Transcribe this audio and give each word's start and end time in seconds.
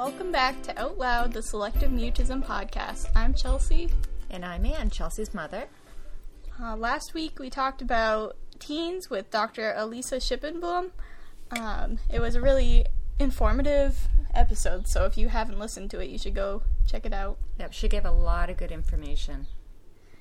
Welcome 0.00 0.32
back 0.32 0.62
to 0.62 0.80
Out 0.80 0.96
Loud, 0.96 1.34
the 1.34 1.42
Selective 1.42 1.90
Mutism 1.90 2.42
podcast. 2.42 3.10
I'm 3.14 3.34
Chelsea. 3.34 3.90
And 4.30 4.46
I'm 4.46 4.64
Ann, 4.64 4.88
Chelsea's 4.88 5.34
mother. 5.34 5.66
Uh, 6.58 6.74
last 6.74 7.12
week 7.12 7.38
we 7.38 7.50
talked 7.50 7.82
about 7.82 8.38
teens 8.58 9.10
with 9.10 9.30
Dr. 9.30 9.74
Elisa 9.76 10.18
Shipon-Blum. 10.18 10.92
Um, 11.50 11.98
it 12.08 12.18
was 12.18 12.34
a 12.34 12.40
really 12.40 12.86
informative 13.18 14.08
episode, 14.32 14.88
so 14.88 15.04
if 15.04 15.18
you 15.18 15.28
haven't 15.28 15.58
listened 15.58 15.90
to 15.90 16.00
it, 16.00 16.08
you 16.08 16.16
should 16.16 16.34
go 16.34 16.62
check 16.86 17.04
it 17.04 17.12
out. 17.12 17.36
Yep, 17.58 17.74
she 17.74 17.86
gave 17.86 18.06
a 18.06 18.10
lot 18.10 18.48
of 18.48 18.56
good 18.56 18.72
information. 18.72 19.48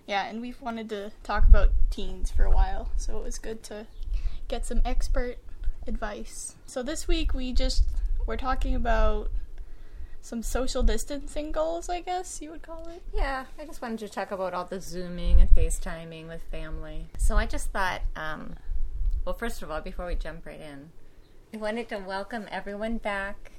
Yeah, 0.05 0.25
and 0.25 0.41
we've 0.41 0.59
wanted 0.59 0.89
to 0.89 1.13
talk 1.23 1.47
about 1.47 1.69
teens 1.89 2.29
for 2.29 2.43
a 2.43 2.51
while, 2.51 2.91
so 2.97 3.17
it 3.17 3.23
was 3.23 3.39
good 3.39 3.63
to 3.63 3.87
get 4.49 4.65
some 4.65 4.81
expert 4.83 5.37
advice. 5.87 6.55
So 6.65 6.83
this 6.83 7.07
week 7.07 7.33
we 7.33 7.53
just 7.53 7.85
we're 8.27 8.35
talking 8.35 8.75
about 8.75 9.31
some 10.21 10.43
social 10.43 10.83
distancing 10.83 11.51
goals, 11.51 11.89
I 11.89 12.01
guess 12.01 12.41
you 12.41 12.51
would 12.51 12.61
call 12.61 12.87
it. 12.87 13.01
Yeah, 13.13 13.45
I 13.59 13.65
just 13.65 13.81
wanted 13.81 13.99
to 13.99 14.09
talk 14.09 14.31
about 14.31 14.53
all 14.53 14.65
the 14.65 14.81
Zooming 14.81 15.41
and 15.41 15.49
FaceTiming 15.49 16.27
with 16.27 16.41
family. 16.51 17.07
So 17.17 17.37
I 17.37 17.45
just 17.45 17.71
thought, 17.71 18.01
um, 18.15 18.55
well, 19.25 19.35
first 19.35 19.61
of 19.61 19.71
all, 19.71 19.81
before 19.81 20.05
we 20.05 20.15
jump 20.15 20.45
right 20.45 20.59
in, 20.59 20.89
I 21.53 21.57
wanted 21.57 21.89
to 21.89 21.97
welcome 21.97 22.45
everyone 22.51 22.97
back. 22.97 23.53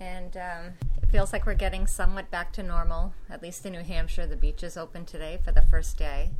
And 0.00 0.36
um, 0.36 0.72
it 1.02 1.10
feels 1.10 1.32
like 1.32 1.44
we're 1.44 1.54
getting 1.54 1.86
somewhat 1.86 2.30
back 2.30 2.52
to 2.54 2.62
normal, 2.62 3.14
at 3.28 3.42
least 3.42 3.66
in 3.66 3.72
New 3.72 3.82
Hampshire. 3.82 4.26
The 4.26 4.36
beach 4.36 4.62
is 4.62 4.76
open 4.76 5.04
today 5.04 5.38
for 5.44 5.52
the 5.52 5.62
first 5.62 5.96
day. 5.96 6.30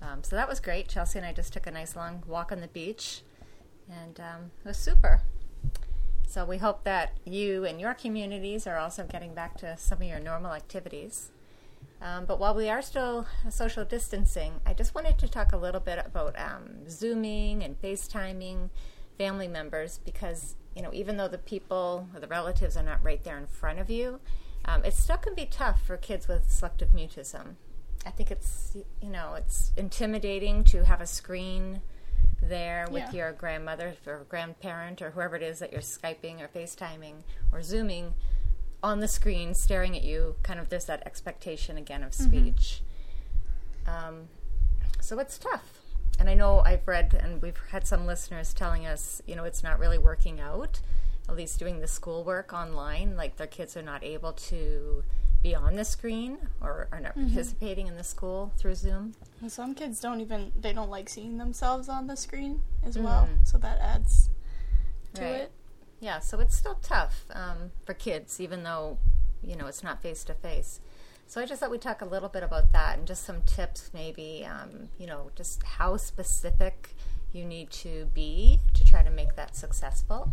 Um, 0.00 0.22
so 0.22 0.36
that 0.36 0.48
was 0.48 0.60
great. 0.60 0.88
Chelsea 0.88 1.18
and 1.18 1.26
I 1.26 1.32
just 1.32 1.52
took 1.52 1.66
a 1.66 1.70
nice 1.70 1.96
long 1.96 2.22
walk 2.26 2.52
on 2.52 2.60
the 2.60 2.68
beach, 2.68 3.22
and 3.88 4.18
um, 4.20 4.50
it 4.64 4.68
was 4.68 4.76
super. 4.76 5.22
So 6.34 6.44
we 6.44 6.58
hope 6.58 6.82
that 6.82 7.12
you 7.24 7.64
and 7.64 7.80
your 7.80 7.94
communities 7.94 8.66
are 8.66 8.76
also 8.76 9.04
getting 9.04 9.34
back 9.34 9.56
to 9.58 9.76
some 9.76 10.02
of 10.02 10.08
your 10.08 10.18
normal 10.18 10.52
activities. 10.52 11.30
Um, 12.02 12.24
but 12.24 12.40
while 12.40 12.56
we 12.56 12.68
are 12.68 12.82
still 12.82 13.28
social 13.50 13.84
distancing, 13.84 14.54
I 14.66 14.74
just 14.74 14.96
wanted 14.96 15.16
to 15.18 15.28
talk 15.28 15.52
a 15.52 15.56
little 15.56 15.80
bit 15.80 16.04
about 16.04 16.36
um, 16.36 16.88
Zooming 16.90 17.62
and 17.62 17.80
FaceTiming 17.80 18.70
family 19.16 19.46
members 19.46 20.00
because, 20.04 20.56
you 20.74 20.82
know, 20.82 20.90
even 20.92 21.18
though 21.18 21.28
the 21.28 21.38
people 21.38 22.08
or 22.12 22.18
the 22.18 22.26
relatives 22.26 22.76
are 22.76 22.82
not 22.82 22.98
right 23.04 23.22
there 23.22 23.38
in 23.38 23.46
front 23.46 23.78
of 23.78 23.88
you, 23.88 24.18
um, 24.64 24.84
it 24.84 24.94
still 24.94 25.18
can 25.18 25.36
be 25.36 25.46
tough 25.46 25.86
for 25.86 25.96
kids 25.96 26.26
with 26.26 26.50
selective 26.50 26.88
mutism. 26.88 27.54
I 28.04 28.10
think 28.10 28.32
it's, 28.32 28.76
you 29.00 29.10
know, 29.10 29.34
it's 29.34 29.70
intimidating 29.76 30.64
to 30.64 30.84
have 30.84 31.00
a 31.00 31.06
screen 31.06 31.80
there 32.42 32.86
with 32.90 33.04
Yeah. 33.04 33.12
your 33.12 33.32
grandmother 33.32 33.94
or 34.06 34.24
grandparent 34.28 35.00
or 35.02 35.10
whoever 35.10 35.36
it 35.36 35.42
is 35.42 35.58
that 35.60 35.72
you're 35.72 35.80
Skyping 35.80 36.40
or 36.40 36.48
FaceTiming 36.48 37.22
or 37.52 37.62
Zooming 37.62 38.14
on 38.82 39.00
the 39.00 39.08
screen 39.08 39.54
staring 39.54 39.96
at 39.96 40.02
you. 40.02 40.36
Kind 40.42 40.60
of 40.60 40.68
there's 40.68 40.84
that 40.86 41.02
expectation 41.06 41.76
again 41.76 42.02
of 42.02 42.12
speech. 42.14 42.82
Um, 43.86 44.28
so 45.00 45.18
it's 45.18 45.38
tough. 45.38 45.80
And 46.18 46.28
I 46.30 46.34
know 46.34 46.60
I've 46.64 46.86
read 46.86 47.14
and 47.14 47.42
we've 47.42 47.58
had 47.70 47.86
some 47.86 48.06
listeners 48.06 48.54
telling 48.54 48.86
us, 48.86 49.20
you 49.26 49.34
know, 49.34 49.44
it's 49.44 49.62
not 49.62 49.78
really 49.78 49.98
working 49.98 50.40
out, 50.40 50.80
at 51.28 51.34
least 51.36 51.58
doing 51.58 51.80
the 51.80 51.86
schoolwork 51.88 52.52
online. 52.52 53.16
Like 53.16 53.36
their 53.36 53.46
kids 53.46 53.76
are 53.76 53.82
not 53.82 54.04
able 54.04 54.32
to 54.32 55.02
be 55.44 55.54
on 55.54 55.74
the 55.76 55.84
screen 55.84 56.38
or 56.62 56.88
are 56.90 57.00
not 57.00 57.14
participating 57.14 57.86
in 57.86 57.96
the 57.96 58.02
school 58.02 58.50
through 58.56 58.74
Zoom. 58.74 59.12
And 59.42 59.52
some 59.52 59.74
kids 59.74 60.00
don't 60.00 60.20
even 60.22 60.50
they 60.58 60.72
don't 60.72 60.88
like 60.90 61.08
seeing 61.10 61.36
themselves 61.38 61.88
on 61.88 62.06
the 62.06 62.16
screen 62.16 62.62
as 62.82 62.98
well, 62.98 63.28
so 63.44 63.58
that 63.58 63.78
adds 63.78 64.30
to 65.14 65.22
Right. 65.22 65.30
it. 65.42 65.52
Yeah, 66.00 66.18
so 66.18 66.40
it's 66.40 66.56
still 66.56 66.76
tough 66.82 67.26
um, 67.30 67.70
for 67.84 67.92
kids, 67.94 68.40
even 68.40 68.62
though 68.64 68.98
you 69.42 69.54
know 69.54 69.66
it's 69.66 69.82
not 69.84 70.00
face 70.02 70.24
to 70.24 70.34
face. 70.34 70.80
So 71.26 71.40
I 71.42 71.46
just 71.46 71.60
thought 71.60 71.70
we'd 71.70 71.80
talk 71.82 72.00
a 72.00 72.06
little 72.06 72.28
bit 72.30 72.42
about 72.42 72.72
that 72.72 72.98
and 72.98 73.06
just 73.06 73.24
some 73.24 73.42
tips, 73.42 73.90
maybe 73.94 74.46
um, 74.46 74.88
you 74.98 75.06
know, 75.06 75.30
just 75.36 75.62
how 75.62 75.96
specific 75.98 76.94
you 77.32 77.44
need 77.44 77.70
to 77.70 78.06
be 78.14 78.60
to 78.74 78.84
try 78.84 79.02
to 79.02 79.10
make 79.10 79.36
that 79.36 79.54
successful. 79.56 80.32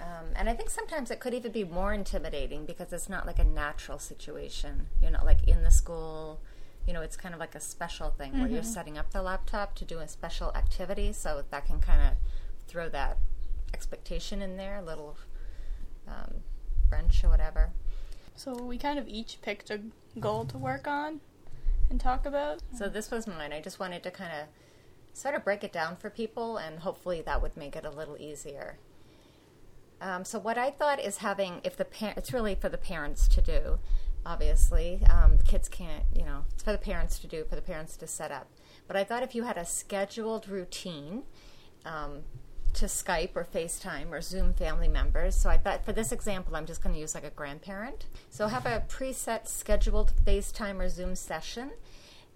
Um, 0.00 0.26
and 0.34 0.48
I 0.48 0.54
think 0.54 0.70
sometimes 0.70 1.10
it 1.10 1.20
could 1.20 1.34
even 1.34 1.52
be 1.52 1.64
more 1.64 1.92
intimidating 1.92 2.64
because 2.64 2.92
it's 2.92 3.08
not 3.08 3.26
like 3.26 3.38
a 3.38 3.44
natural 3.44 3.98
situation. 3.98 4.86
You're 5.02 5.10
not 5.10 5.26
like 5.26 5.46
in 5.46 5.62
the 5.62 5.70
school. 5.70 6.40
You 6.86 6.94
know, 6.94 7.02
it's 7.02 7.16
kind 7.16 7.34
of 7.34 7.40
like 7.40 7.54
a 7.54 7.60
special 7.60 8.10
thing 8.10 8.38
where 8.38 8.48
you're 8.48 8.62
setting 8.62 8.96
up 8.96 9.10
the 9.10 9.20
laptop 9.22 9.74
to 9.76 9.84
do 9.84 9.98
a 9.98 10.08
special 10.08 10.52
activity. 10.54 11.12
So 11.12 11.44
that 11.50 11.66
can 11.66 11.80
kind 11.80 12.00
of 12.02 12.12
throw 12.66 12.88
that 12.88 13.18
expectation 13.74 14.40
in 14.40 14.56
there, 14.56 14.78
a 14.78 14.82
little 14.82 15.16
um, 16.08 16.36
wrench 16.90 17.22
or 17.22 17.28
whatever. 17.28 17.70
So 18.34 18.54
we 18.54 18.78
kind 18.78 18.98
of 18.98 19.06
each 19.06 19.42
picked 19.42 19.70
a 19.70 19.80
goal 20.18 20.46
to 20.46 20.56
work 20.56 20.88
on 20.88 21.20
and 21.90 22.00
talk 22.00 22.24
about. 22.24 22.60
So 22.76 22.88
this 22.88 23.10
was 23.10 23.26
mine. 23.26 23.52
I 23.52 23.60
just 23.60 23.78
wanted 23.78 24.02
to 24.04 24.10
kind 24.10 24.32
of 24.32 24.46
sort 25.12 25.34
of 25.34 25.44
break 25.44 25.62
it 25.62 25.72
down 25.72 25.96
for 25.96 26.08
people, 26.08 26.56
and 26.56 26.78
hopefully 26.78 27.20
that 27.26 27.42
would 27.42 27.56
make 27.56 27.76
it 27.76 27.84
a 27.84 27.90
little 27.90 28.16
easier. 28.18 28.78
Um, 30.00 30.24
so 30.24 30.38
what 30.38 30.56
I 30.56 30.70
thought 30.70 31.00
is 31.00 31.18
having, 31.18 31.60
if 31.64 31.76
the 31.76 31.84
par- 31.84 32.14
it's 32.16 32.32
really 32.32 32.54
for 32.54 32.68
the 32.68 32.78
parents 32.78 33.28
to 33.28 33.40
do. 33.40 33.78
Obviously, 34.24 35.00
um, 35.08 35.38
the 35.38 35.42
kids 35.42 35.68
can't. 35.68 36.04
You 36.14 36.24
know, 36.24 36.44
it's 36.52 36.62
for 36.62 36.72
the 36.72 36.78
parents 36.78 37.18
to 37.20 37.26
do, 37.26 37.44
for 37.44 37.56
the 37.56 37.62
parents 37.62 37.96
to 37.98 38.06
set 38.06 38.30
up. 38.30 38.48
But 38.86 38.96
I 38.96 39.04
thought 39.04 39.22
if 39.22 39.34
you 39.34 39.44
had 39.44 39.56
a 39.56 39.64
scheduled 39.64 40.48
routine. 40.48 41.22
Um, 41.84 42.24
to 42.74 42.86
Skype 42.86 43.34
or 43.34 43.44
FaceTime 43.44 44.10
or 44.10 44.20
Zoom 44.20 44.54
family 44.54 44.88
members. 44.88 45.34
So 45.34 45.50
I 45.50 45.58
thought 45.58 45.84
for 45.84 45.92
this 45.92 46.12
example, 46.12 46.54
I'm 46.56 46.66
just 46.66 46.82
going 46.82 46.94
to 46.94 47.00
use 47.00 47.14
like 47.14 47.24
a 47.24 47.30
grandparent. 47.30 48.06
So 48.28 48.46
have 48.46 48.66
a 48.66 48.84
preset 48.88 49.48
scheduled 49.48 50.12
FaceTime 50.24 50.78
or 50.78 50.88
Zoom 50.88 51.14
session. 51.16 51.72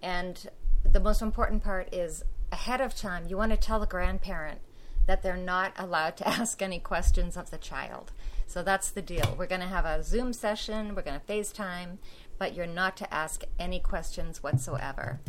And 0.02 0.48
the 0.84 1.00
most 1.00 1.22
important 1.22 1.62
part 1.62 1.92
is 1.94 2.24
ahead 2.52 2.80
of 2.80 2.94
time, 2.94 3.26
you 3.28 3.36
want 3.36 3.52
to 3.52 3.56
tell 3.56 3.80
the 3.80 3.86
grandparent 3.86 4.60
that 5.06 5.22
they're 5.22 5.36
not 5.36 5.72
allowed 5.76 6.16
to 6.18 6.28
ask 6.40 6.60
any 6.62 6.78
questions 6.78 7.36
of 7.36 7.50
the 7.50 7.58
child. 7.58 8.12
So 8.46 8.62
that's 8.62 8.90
the 8.90 9.02
deal. 9.02 9.34
We're 9.38 9.46
going 9.46 9.60
to 9.60 9.66
have 9.66 9.84
a 9.84 10.02
Zoom 10.02 10.32
session, 10.32 10.94
we're 10.94 11.02
going 11.02 11.20
to 11.20 11.26
FaceTime, 11.32 11.98
but 12.38 12.54
you're 12.54 12.66
not 12.66 12.96
to 12.98 13.14
ask 13.14 13.42
any 13.58 13.80
questions 13.80 14.42
whatsoever. 14.42 15.20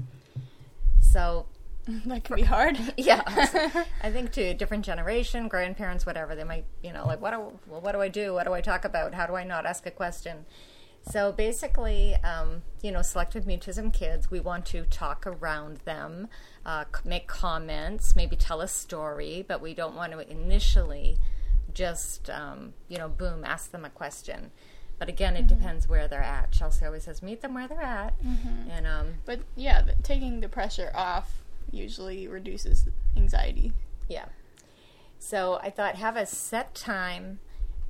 So 1.00 1.46
that 1.88 2.24
can 2.24 2.36
be 2.36 2.42
hard. 2.42 2.78
yeah, 2.98 3.22
I 4.02 4.12
think 4.12 4.32
to 4.34 4.42
a 4.42 4.54
different 4.54 4.86
generation, 4.86 5.48
grandparents, 5.48 6.06
whatever, 6.06 6.36
they 6.36 6.44
might, 6.44 6.66
you 6.84 6.92
know, 6.92 7.06
like, 7.06 7.22
what 7.22 7.32
do, 7.32 7.60
well, 7.68 7.82
what 7.82 7.94
do 7.94 8.02
I 8.02 8.10
do? 8.10 8.34
What 8.34 8.46
do 8.46 8.54
I 8.54 8.62
talk 8.62 8.86
about? 8.86 9.14
How 9.14 9.28
do 9.28 9.36
I 9.36 9.44
not 9.44 9.66
ask 9.66 9.86
a 9.86 9.92
question? 9.92 10.46
So 11.12 11.32
basically, 11.32 12.16
um, 12.24 12.64
you 12.82 12.92
know, 12.92 13.02
selective 13.02 13.46
mutism 13.46 13.94
kids, 13.94 14.32
we 14.32 14.40
want 14.40 14.66
to 14.68 14.84
talk 14.86 15.28
around 15.28 15.78
them, 15.86 16.28
uh, 16.66 16.86
make 17.04 17.28
comments, 17.28 18.16
maybe 18.16 18.36
tell 18.36 18.62
a 18.62 18.68
story, 18.68 19.46
but 19.48 19.62
we 19.62 19.74
don't 19.74 19.96
want 19.96 20.14
to 20.14 20.32
initially 20.32 21.18
just, 21.74 22.30
um, 22.30 22.74
you 22.88 22.98
know, 22.98 23.08
boom, 23.08 23.44
ask 23.46 23.72
them 23.72 23.86
a 23.86 23.90
question. 23.90 24.52
But 24.98 25.10
again, 25.10 25.36
it 25.36 25.48
depends 25.48 25.88
where 25.88 26.08
they're 26.08 26.24
at. 26.24 26.52
Chelsea 26.52 26.86
always 26.86 27.04
says, 27.04 27.22
meet 27.22 27.42
them 27.42 27.54
where 27.54 27.68
they're 27.68 27.82
at. 27.82 28.14
And 28.72 28.88
um, 28.88 29.16
But 29.26 29.42
yeah, 29.56 29.84
taking 30.04 30.40
the 30.40 30.48
pressure 30.50 30.92
off 30.96 31.44
usually 31.70 32.28
reduces 32.28 32.86
anxiety. 33.18 33.74
Yeah. 34.08 34.26
So 35.20 35.60
I 35.62 35.70
thought 35.70 35.96
have 35.96 36.16
a 36.16 36.26
set 36.26 36.74
time 36.76 37.40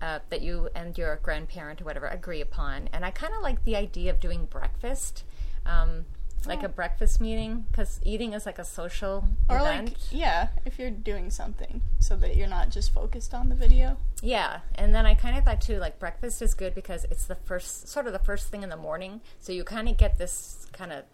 uh, 0.02 0.20
that 0.30 0.42
you 0.42 0.70
and 0.76 0.98
your 0.98 1.20
grandparent 1.24 1.82
or 1.82 1.86
whatever 1.86 2.08
agree 2.08 2.42
upon. 2.42 2.90
And 2.94 3.06
I 3.06 3.12
kind 3.12 3.34
of 3.34 3.42
like 3.42 3.64
the 3.64 3.76
idea 3.76 4.12
of 4.12 4.20
doing 4.20 4.46
breakfast, 4.46 5.24
um, 5.66 6.06
like 6.46 6.62
a 6.62 6.70
breakfast 6.70 7.20
meeting, 7.20 7.66
because 7.72 8.00
eating 8.04 8.34
is 8.34 8.46
like 8.46 8.60
a 8.60 8.64
social 8.66 9.28
Or 9.50 9.58
event. 9.58 9.88
like 9.90 9.98
yeah, 10.12 10.50
if 10.64 10.78
you're 10.78 10.92
doing 10.92 11.32
something 11.32 11.82
so 11.98 12.16
that 12.18 12.36
you're 12.36 12.48
not 12.48 12.70
just 12.70 12.94
focused 12.94 13.34
on 13.34 13.50
the 13.50 13.56
video. 13.56 13.98
Yeah, 14.22 14.60
and 14.76 14.94
then 14.94 15.08
I 15.08 15.16
kind 15.16 15.36
of 15.38 15.44
thought 15.44 15.60
too, 15.62 15.78
like 15.80 15.98
breakfast 15.98 16.42
is 16.44 16.54
good 16.54 16.76
because 16.76 17.06
it's 17.06 17.26
the 17.26 17.34
first, 17.36 17.88
sort 17.88 18.06
of 18.06 18.14
the 18.14 18.20
first 18.20 18.50
thing 18.50 18.62
in 18.62 18.70
the 18.70 18.78
morning. 18.78 19.22
So 19.40 19.54
you 19.54 19.64
kind 19.64 19.90
of 19.90 19.98
get 19.98 20.20
this 20.20 20.68
kind 20.72 20.92
of 20.94 21.06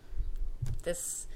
this 0.83 1.27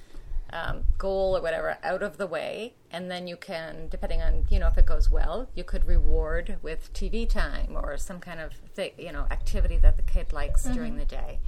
um, 0.51 0.83
goal 0.97 1.36
or 1.36 1.42
whatever 1.42 1.77
out 1.83 2.03
of 2.03 2.18
the 2.18 2.27
way, 2.27 2.74
and 2.92 3.09
then 3.09 3.27
you 3.27 3.36
can, 3.36 3.88
depending 3.89 4.21
on 4.21 4.45
you 4.50 4.59
know 4.59 4.68
if 4.68 4.77
it 4.77 4.86
goes 4.86 5.09
well, 5.09 5.50
you 5.56 5.63
could 5.63 5.86
reward 5.88 6.57
with 6.62 6.94
TV 6.94 7.27
time 7.27 7.75
or 7.75 7.97
some 7.97 8.19
kind 8.19 8.39
of 8.39 8.53
thi- 8.75 8.94
you 8.97 9.12
know 9.12 9.25
activity 9.31 9.77
that 9.77 9.97
the 9.97 10.03
kid 10.03 10.31
likes 10.33 10.63
during 10.65 10.97
the 10.97 11.06
day. 11.06 11.39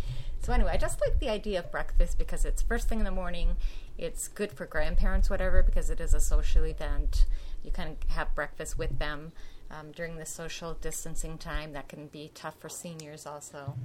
So 0.41 0.53
anyway, 0.53 0.71
I 0.73 0.77
just 0.77 1.01
like 1.01 1.19
the 1.19 1.29
idea 1.29 1.59
of 1.59 1.71
breakfast 1.71 2.17
because 2.17 2.45
it's 2.45 2.61
first 2.61 2.88
thing 2.88 2.99
in 2.99 3.05
the 3.05 3.11
morning. 3.11 3.57
It's 3.97 4.27
good 4.27 4.51
for 4.51 4.65
grandparents, 4.65 5.29
whatever, 5.29 5.63
because 5.63 5.89
it 5.89 5.99
is 5.99 6.13
a 6.13 6.19
social 6.19 6.63
event. 6.65 7.25
You 7.63 7.71
can 7.71 7.97
have 8.09 8.33
breakfast 8.35 8.77
with 8.77 8.99
them 8.99 9.31
um, 9.71 9.91
during 9.91 10.17
the 10.17 10.25
social 10.25 10.73
distancing 10.75 11.38
time. 11.38 11.73
That 11.73 11.89
can 11.89 12.07
be 12.07 12.31
tough 12.33 12.59
for 12.59 12.69
seniors 12.69 13.25
also. 13.25 13.75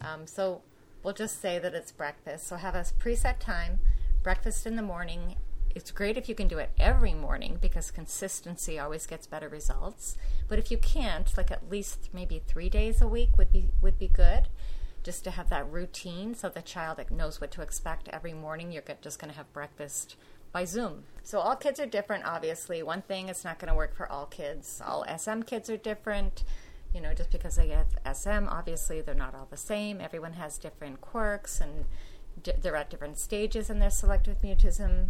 Um, 0.00 0.26
so 0.26 0.62
we'll 1.02 1.14
just 1.14 1.40
say 1.40 1.58
that 1.58 1.74
it's 1.74 1.92
breakfast. 1.92 2.46
So 2.46 2.56
have 2.56 2.74
a 2.74 2.80
preset 2.98 3.38
time, 3.38 3.80
breakfast 4.22 4.66
in 4.66 4.76
the 4.76 4.82
morning, 4.82 5.36
it's 5.74 5.90
great 5.90 6.16
if 6.16 6.28
you 6.28 6.34
can 6.34 6.48
do 6.48 6.58
it 6.58 6.70
every 6.78 7.14
morning 7.14 7.58
because 7.60 7.90
consistency 7.90 8.78
always 8.78 9.06
gets 9.06 9.26
better 9.26 9.48
results. 9.48 10.16
But 10.48 10.58
if 10.58 10.70
you 10.70 10.78
can't, 10.78 11.34
like 11.36 11.50
at 11.50 11.70
least 11.70 12.10
maybe 12.12 12.42
three 12.46 12.68
days 12.68 13.00
a 13.00 13.08
week 13.08 13.38
would 13.38 13.52
be 13.52 13.68
would 13.80 13.98
be 13.98 14.08
good, 14.08 14.48
just 15.02 15.24
to 15.24 15.30
have 15.30 15.48
that 15.50 15.70
routine 15.70 16.34
so 16.34 16.48
the 16.48 16.62
child 16.62 17.00
knows 17.10 17.40
what 17.40 17.50
to 17.52 17.62
expect 17.62 18.08
every 18.08 18.32
morning. 18.32 18.72
You're 18.72 18.82
just 19.00 19.18
going 19.18 19.30
to 19.30 19.36
have 19.36 19.52
breakfast 19.52 20.16
by 20.52 20.64
Zoom. 20.64 21.04
So 21.22 21.38
all 21.38 21.56
kids 21.56 21.78
are 21.78 21.86
different. 21.86 22.24
Obviously, 22.24 22.82
one 22.82 23.02
thing 23.02 23.28
it's 23.28 23.44
not 23.44 23.58
going 23.58 23.68
to 23.68 23.74
work 23.74 23.94
for 23.94 24.10
all 24.10 24.26
kids. 24.26 24.82
All 24.84 25.04
SM 25.16 25.42
kids 25.42 25.70
are 25.70 25.76
different. 25.76 26.44
You 26.92 27.00
know, 27.00 27.14
just 27.14 27.30
because 27.30 27.54
they 27.54 27.68
have 27.68 28.16
SM, 28.16 28.48
obviously 28.48 29.00
they're 29.00 29.14
not 29.14 29.34
all 29.34 29.46
the 29.48 29.56
same. 29.56 30.00
Everyone 30.00 30.32
has 30.32 30.58
different 30.58 31.00
quirks 31.00 31.60
and 31.60 31.84
they're 32.44 32.76
at 32.76 32.90
different 32.90 33.18
stages 33.18 33.70
in 33.70 33.78
their 33.78 33.90
selective 33.90 34.42
mutism 34.42 35.08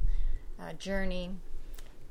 uh, 0.60 0.72
journey. 0.74 1.36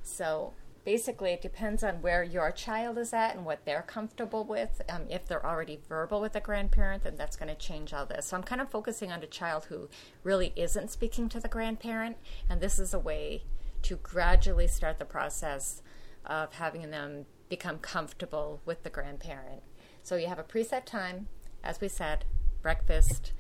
So 0.01 0.53
basically, 0.85 1.31
it 1.31 1.41
depends 1.41 1.83
on 1.83 2.01
where 2.01 2.23
your 2.23 2.51
child 2.51 2.97
is 2.97 3.13
at 3.13 3.35
and 3.35 3.45
what 3.45 3.65
they're 3.65 3.83
comfortable 3.83 4.43
with. 4.43 4.81
Um, 4.89 5.03
if 5.09 5.27
they're 5.27 5.45
already 5.45 5.79
verbal 5.87 6.21
with 6.21 6.35
a 6.35 6.39
grandparent, 6.39 7.03
then 7.03 7.15
that's 7.15 7.35
going 7.35 7.49
to 7.49 7.55
change 7.55 7.93
all 7.93 8.05
this. 8.05 8.27
So 8.27 8.37
I'm 8.37 8.43
kind 8.43 8.61
of 8.61 8.69
focusing 8.71 9.11
on 9.11 9.21
a 9.21 9.27
child 9.27 9.65
who 9.65 9.89
really 10.23 10.53
isn't 10.55 10.91
speaking 10.91 11.29
to 11.29 11.39
the 11.39 11.47
grandparent, 11.47 12.17
and 12.49 12.61
this 12.61 12.79
is 12.79 12.93
a 12.93 12.99
way 12.99 13.43
to 13.83 13.95
gradually 13.97 14.67
start 14.67 14.99
the 14.99 15.05
process 15.05 15.81
of 16.25 16.53
having 16.53 16.89
them 16.89 17.25
become 17.49 17.79
comfortable 17.79 18.61
with 18.65 18.83
the 18.83 18.89
grandparent. 18.89 19.63
So 20.03 20.15
you 20.15 20.27
have 20.27 20.39
a 20.39 20.43
preset 20.43 20.85
time, 20.85 21.27
as 21.63 21.81
we 21.81 21.87
said, 21.87 22.25
breakfast. 22.61 23.33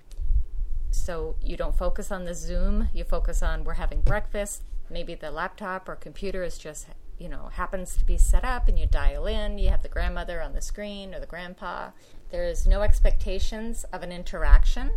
So 0.91 1.35
you 1.43 1.55
don't 1.55 1.77
focus 1.77 2.11
on 2.11 2.25
the 2.25 2.33
Zoom, 2.33 2.89
you 2.93 3.03
focus 3.03 3.41
on 3.43 3.63
we're 3.63 3.73
having 3.73 4.01
breakfast, 4.01 4.63
maybe 4.89 5.15
the 5.15 5.31
laptop 5.31 5.87
or 5.87 5.95
computer 5.95 6.43
is 6.43 6.57
just 6.57 6.87
you 7.17 7.29
know 7.29 7.49
happens 7.53 7.95
to 7.97 8.05
be 8.05 8.17
set 8.17 8.43
up 8.43 8.67
and 8.67 8.79
you 8.79 8.85
dial 8.85 9.27
in. 9.27 9.57
You 9.57 9.69
have 9.69 9.81
the 9.81 9.89
grandmother 9.89 10.41
on 10.41 10.53
the 10.53 10.61
screen 10.61 11.13
or 11.13 11.19
the 11.19 11.25
grandpa. 11.25 11.91
There's 12.31 12.67
no 12.67 12.81
expectations 12.81 13.85
of 13.91 14.03
an 14.03 14.11
interaction. 14.11 14.91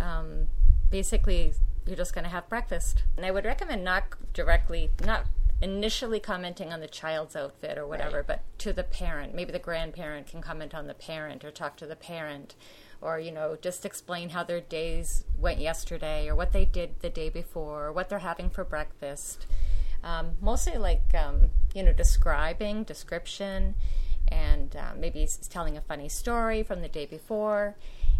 Um, 0.00 0.48
basically 0.90 1.54
you're 1.86 1.96
just 1.96 2.14
going 2.14 2.24
to 2.24 2.30
have 2.30 2.48
breakfast. 2.48 3.02
And 3.16 3.26
i 3.26 3.30
would 3.30 3.44
recommend 3.44 3.84
not 3.84 4.04
directly 4.32 4.90
not 5.04 5.26
initially 5.62 6.18
commenting 6.18 6.72
on 6.72 6.80
the 6.80 6.88
child's 6.88 7.36
outfit 7.36 7.78
or 7.78 7.86
whatever 7.86 8.18
right. 8.18 8.26
but 8.26 8.58
to 8.58 8.72
the 8.72 8.82
parent. 8.82 9.34
Maybe 9.34 9.52
the 9.52 9.58
grandparent 9.58 10.26
can 10.26 10.42
comment 10.42 10.74
on 10.74 10.88
the 10.88 10.94
parent 10.94 11.44
or 11.44 11.50
talk 11.50 11.76
to 11.78 11.86
the 11.86 11.96
parent 11.96 12.54
or 13.00 13.18
you 13.18 13.32
know 13.32 13.56
just 13.60 13.86
explain 13.86 14.30
how 14.30 14.44
their 14.44 14.60
days 14.60 15.24
went 15.38 15.60
yesterday 15.60 16.28
or 16.28 16.34
what 16.34 16.52
they 16.52 16.64
did 16.64 17.00
the 17.00 17.10
day 17.10 17.28
before 17.28 17.86
or 17.86 17.92
what 17.92 18.08
they're 18.08 18.18
having 18.18 18.50
for 18.50 18.64
breakfast. 18.64 19.46
Um, 20.02 20.32
mostly 20.40 20.76
like 20.78 21.14
um, 21.14 21.50
you 21.74 21.82
know 21.82 21.92
describing 21.92 22.82
description 22.82 23.76
and 24.28 24.74
uh, 24.74 24.92
maybe 24.98 25.28
telling 25.48 25.76
a 25.76 25.80
funny 25.80 26.08
story 26.08 26.62
from 26.62 26.80
the 26.80 26.88
day 26.88 27.06
before 27.06 27.76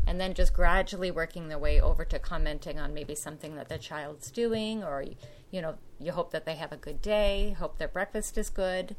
and 0.06 0.20
then 0.20 0.34
just 0.34 0.52
gradually 0.52 1.10
working 1.10 1.49
their 1.49 1.58
way 1.58 1.81
over 1.81 2.04
to 2.04 2.19
commenting 2.19 2.78
on 2.78 2.94
maybe 2.94 3.14
something 3.14 3.56
that 3.56 3.69
the 3.69 3.78
child's 3.78 4.31
doing 4.31 4.82
or 4.82 5.04
you 5.50 5.62
know 5.62 5.75
you 6.00 6.12
hope 6.12 6.31
that 6.32 6.44
they 6.44 6.56
have 6.56 6.72
a 6.72 6.76
good 6.76 7.00
day 7.00 7.54
hope 7.58 7.78
their 7.78 7.88
breakfast 7.88 8.37
is 8.37 8.50
good 8.50 8.96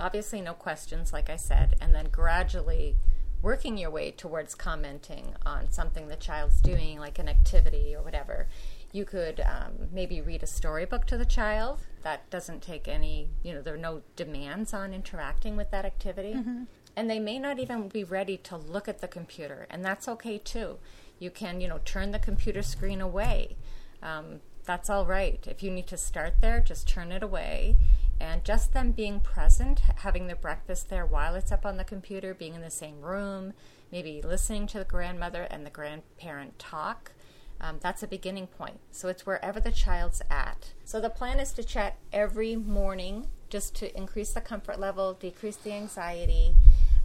obviously 0.00 0.40
no 0.40 0.54
questions 0.54 1.12
like 1.12 1.28
i 1.28 1.36
said 1.36 1.76
and 1.80 1.94
then 1.94 2.08
gradually 2.10 2.96
working 3.42 3.78
your 3.78 3.90
way 3.90 4.10
towards 4.10 4.54
commenting 4.54 5.34
on 5.44 5.70
something 5.70 6.08
the 6.08 6.16
child's 6.16 6.60
doing, 6.60 6.98
like 6.98 7.18
an 7.18 7.28
activity 7.28 7.94
or 7.94 8.02
whatever. 8.02 8.48
You 8.92 9.04
could 9.04 9.40
um, 9.40 9.88
maybe 9.92 10.20
read 10.20 10.42
a 10.42 10.46
storybook 10.46 11.06
to 11.06 11.18
the 11.18 11.24
child. 11.24 11.80
That 12.02 12.28
doesn't 12.30 12.62
take 12.62 12.88
any, 12.88 13.28
you 13.42 13.52
know, 13.52 13.62
there 13.62 13.74
are 13.74 13.78
no 13.78 14.02
demands 14.16 14.72
on 14.72 14.94
interacting 14.94 15.56
with 15.56 15.70
that 15.70 15.84
activity. 15.84 16.34
Mm-hmm. 16.34 16.64
And 16.96 17.10
they 17.10 17.18
may 17.18 17.38
not 17.38 17.58
even 17.58 17.88
be 17.88 18.04
ready 18.04 18.38
to 18.38 18.56
look 18.56 18.88
at 18.88 19.00
the 19.00 19.08
computer, 19.08 19.66
and 19.68 19.84
that's 19.84 20.08
okay 20.08 20.38
too. 20.38 20.78
You 21.18 21.30
can, 21.30 21.60
you 21.60 21.68
know, 21.68 21.80
turn 21.84 22.10
the 22.10 22.18
computer 22.18 22.62
screen 22.62 23.00
away. 23.02 23.56
Um, 24.02 24.40
that's 24.64 24.90
all 24.90 25.06
right. 25.06 25.46
If 25.46 25.62
you 25.62 25.70
need 25.70 25.86
to 25.88 25.96
start 25.96 26.40
there, 26.40 26.60
just 26.60 26.88
turn 26.88 27.12
it 27.12 27.22
away 27.22 27.76
and 28.20 28.44
just 28.44 28.72
them 28.72 28.92
being 28.92 29.20
present, 29.20 29.80
having 29.96 30.26
their 30.26 30.36
breakfast 30.36 30.88
there 30.88 31.06
while 31.06 31.34
it's 31.34 31.52
up 31.52 31.66
on 31.66 31.76
the 31.76 31.84
computer, 31.84 32.34
being 32.34 32.54
in 32.54 32.62
the 32.62 32.70
same 32.70 33.00
room, 33.00 33.52
maybe 33.92 34.22
listening 34.22 34.66
to 34.68 34.78
the 34.78 34.84
grandmother 34.84 35.42
and 35.50 35.66
the 35.66 35.70
grandparent 35.70 36.58
talk. 36.58 37.12
Um, 37.60 37.78
that's 37.80 38.02
a 38.02 38.08
beginning 38.08 38.46
point. 38.46 38.80
So 38.90 39.08
it's 39.08 39.24
wherever 39.24 39.60
the 39.60 39.70
child's 39.70 40.22
at. 40.30 40.72
So 40.84 41.00
the 41.00 41.10
plan 41.10 41.38
is 41.40 41.52
to 41.52 41.64
chat 41.64 41.96
every 42.12 42.56
morning 42.56 43.28
just 43.48 43.74
to 43.76 43.96
increase 43.96 44.32
the 44.32 44.40
comfort 44.40 44.80
level, 44.80 45.14
decrease 45.14 45.56
the 45.56 45.72
anxiety, 45.72 46.54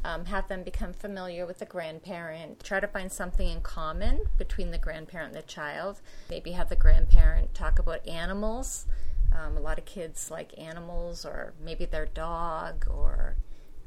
um, 0.04 0.26
have 0.26 0.48
them 0.48 0.64
become 0.64 0.94
familiar 0.94 1.46
with 1.46 1.60
the 1.60 1.66
grandparent, 1.66 2.64
try 2.64 2.80
to 2.80 2.88
find 2.88 3.12
something 3.12 3.48
in 3.48 3.62
common 3.62 4.22
between 4.38 4.72
the 4.72 4.78
grandparent 4.78 5.36
and 5.36 5.44
the 5.44 5.48
child. 5.48 6.02
Maybe 6.30 6.52
have 6.52 6.70
the 6.70 6.76
grandparent 6.76 7.54
talk 7.54 7.80
about 7.80 8.08
animals 8.08 8.88
um, 9.34 9.58
a 9.58 9.60
lot 9.60 9.78
of 9.78 9.86
kids 9.86 10.30
like 10.30 10.58
animals 10.58 11.26
or 11.26 11.54
maybe 11.64 11.86
their 11.86 12.06
dog 12.06 12.86
or 12.90 13.36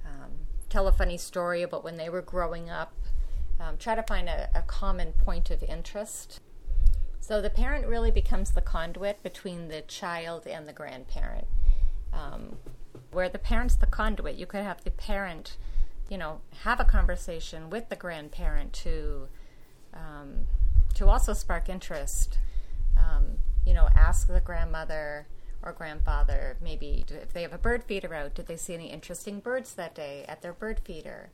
um, 0.04 0.30
tell 0.68 0.88
a 0.88 0.92
funny 0.92 1.18
story 1.18 1.62
about 1.62 1.84
when 1.84 1.96
they 1.96 2.08
were 2.08 2.22
growing 2.22 2.70
up. 2.70 2.94
Um, 3.60 3.76
try 3.76 3.94
to 3.94 4.02
find 4.02 4.28
a, 4.28 4.48
a 4.54 4.62
common 4.62 5.12
point 5.12 5.50
of 5.50 5.62
interest. 5.62 6.40
So 7.20 7.40
the 7.40 7.50
parent 7.50 7.86
really 7.86 8.10
becomes 8.10 8.50
the 8.50 8.60
conduit 8.60 9.22
between 9.22 9.68
the 9.68 9.82
child 9.82 10.46
and 10.46 10.66
the 10.66 10.72
grandparent. 10.72 11.46
Um, 12.12 12.56
where 13.12 13.28
the 13.28 13.38
parent's 13.38 13.76
the 13.76 13.86
conduit, 13.86 14.34
you 14.36 14.46
could 14.46 14.62
have 14.62 14.82
the 14.82 14.90
parent, 14.90 15.56
you 16.08 16.18
know, 16.18 16.40
have 16.62 16.80
a 16.80 16.84
conversation 16.84 17.70
with 17.70 17.88
the 17.88 17.96
grandparent 17.96 18.72
to 18.72 19.28
um, 19.92 20.46
to 20.94 21.08
also 21.08 21.32
spark 21.32 21.68
interest. 21.68 22.38
Um, 22.96 23.38
you 23.66 23.74
know, 23.74 23.88
ask 23.94 24.28
the 24.28 24.40
grandmother, 24.40 25.26
or 25.64 25.72
grandfather, 25.72 26.56
maybe 26.62 27.04
if 27.08 27.32
they 27.32 27.42
have 27.42 27.54
a 27.54 27.58
bird 27.58 27.84
feeder 27.84 28.14
out, 28.14 28.34
did 28.34 28.46
they 28.46 28.56
see 28.56 28.74
any 28.74 28.90
interesting 28.90 29.40
birds 29.40 29.74
that 29.74 29.94
day 29.94 30.24
at 30.28 30.42
their 30.42 30.52
bird 30.52 30.80
feeder? 30.84 31.30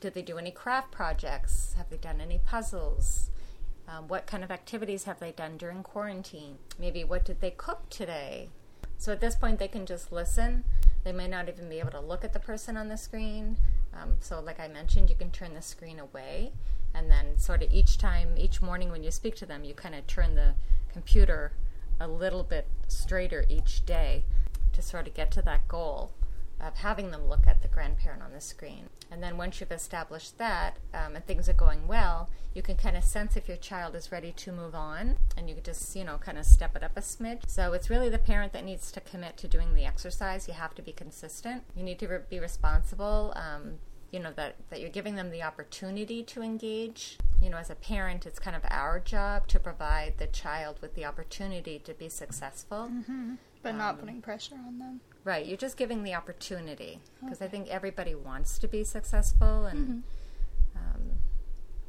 Did 0.00 0.14
they 0.14 0.22
do 0.22 0.38
any 0.38 0.50
craft 0.50 0.90
projects? 0.90 1.74
Have 1.76 1.90
they 1.90 1.98
done 1.98 2.20
any 2.20 2.38
puzzles? 2.38 3.30
Um, 3.86 4.08
what 4.08 4.26
kind 4.26 4.42
of 4.42 4.50
activities 4.50 5.04
have 5.04 5.20
they 5.20 5.32
done 5.32 5.58
during 5.58 5.82
quarantine? 5.82 6.58
Maybe 6.78 7.04
what 7.04 7.24
did 7.24 7.40
they 7.40 7.50
cook 7.50 7.90
today? 7.90 8.48
So 8.96 9.12
at 9.12 9.20
this 9.20 9.36
point, 9.36 9.58
they 9.58 9.68
can 9.68 9.84
just 9.84 10.10
listen. 10.10 10.64
They 11.04 11.12
may 11.12 11.28
not 11.28 11.48
even 11.48 11.68
be 11.68 11.78
able 11.78 11.90
to 11.90 12.00
look 12.00 12.24
at 12.24 12.32
the 12.32 12.40
person 12.40 12.76
on 12.76 12.88
the 12.88 12.96
screen. 12.96 13.58
Um, 13.94 14.16
so, 14.20 14.40
like 14.40 14.58
I 14.58 14.68
mentioned, 14.68 15.10
you 15.10 15.16
can 15.16 15.30
turn 15.30 15.54
the 15.54 15.62
screen 15.62 15.98
away, 15.98 16.52
and 16.94 17.10
then 17.10 17.38
sort 17.38 17.62
of 17.62 17.70
each 17.70 17.98
time, 17.98 18.36
each 18.36 18.62
morning 18.62 18.90
when 18.90 19.02
you 19.02 19.10
speak 19.10 19.36
to 19.36 19.46
them, 19.46 19.64
you 19.64 19.74
kind 19.74 19.94
of 19.94 20.06
turn 20.06 20.34
the 20.34 20.54
computer 20.92 21.52
a 22.00 22.08
little 22.08 22.42
bit 22.42 22.66
straighter 22.88 23.44
each 23.48 23.84
day 23.84 24.24
to 24.72 24.82
sort 24.82 25.06
of 25.06 25.14
get 25.14 25.30
to 25.32 25.42
that 25.42 25.68
goal 25.68 26.12
of 26.60 26.76
having 26.76 27.10
them 27.10 27.28
look 27.28 27.46
at 27.46 27.62
the 27.62 27.68
grandparent 27.68 28.22
on 28.22 28.32
the 28.32 28.40
screen. 28.40 28.88
And 29.12 29.22
then 29.22 29.36
once 29.36 29.60
you've 29.60 29.70
established 29.70 30.38
that 30.38 30.78
um, 30.94 31.14
and 31.14 31.26
things 31.26 31.46
are 31.46 31.52
going 31.52 31.86
well, 31.86 32.30
you 32.54 32.62
can 32.62 32.76
kind 32.76 32.96
of 32.96 33.04
sense 33.04 33.36
if 33.36 33.46
your 33.46 33.58
child 33.58 33.94
is 33.94 34.10
ready 34.10 34.32
to 34.32 34.52
move 34.52 34.74
on 34.74 35.16
and 35.36 35.50
you 35.50 35.54
can 35.54 35.64
just, 35.64 35.94
you 35.94 36.02
know, 36.02 36.16
kind 36.16 36.38
of 36.38 36.46
step 36.46 36.74
it 36.74 36.82
up 36.82 36.96
a 36.96 37.00
smidge. 37.00 37.42
So 37.46 37.74
it's 37.74 37.90
really 37.90 38.08
the 38.08 38.18
parent 38.18 38.54
that 38.54 38.64
needs 38.64 38.90
to 38.92 39.00
commit 39.00 39.36
to 39.36 39.48
doing 39.48 39.74
the 39.74 39.84
exercise. 39.84 40.48
You 40.48 40.54
have 40.54 40.74
to 40.76 40.82
be 40.82 40.92
consistent. 40.92 41.64
You 41.76 41.82
need 41.82 41.98
to 41.98 42.08
re- 42.08 42.18
be 42.30 42.40
responsible. 42.40 43.34
Um, 43.36 43.74
you 44.12 44.20
know 44.20 44.32
that 44.36 44.56
that 44.68 44.80
you're 44.80 44.90
giving 44.90 45.14
them 45.14 45.30
the 45.30 45.42
opportunity 45.42 46.22
to 46.22 46.42
engage 46.42 47.16
you 47.40 47.48
know 47.48 47.56
as 47.56 47.70
a 47.70 47.74
parent 47.74 48.26
it's 48.26 48.38
kind 48.38 48.54
of 48.54 48.62
our 48.68 49.00
job 49.00 49.48
to 49.48 49.58
provide 49.58 50.12
the 50.18 50.26
child 50.26 50.76
with 50.82 50.94
the 50.94 51.02
opportunity 51.02 51.78
to 51.78 51.94
be 51.94 52.10
successful 52.10 52.90
mm-hmm. 52.92 53.36
but 53.62 53.70
um, 53.70 53.78
not 53.78 53.98
putting 53.98 54.20
pressure 54.20 54.56
on 54.66 54.78
them 54.78 55.00
right 55.24 55.46
you're 55.46 55.56
just 55.56 55.76
giving 55.76 56.02
the 56.02 56.14
opportunity 56.14 57.00
because 57.20 57.38
okay. 57.38 57.46
i 57.46 57.48
think 57.48 57.68
everybody 57.68 58.14
wants 58.14 58.58
to 58.58 58.66
be 58.68 58.82
successful 58.84 59.66
and 59.66 59.88
mm-hmm 59.88 59.98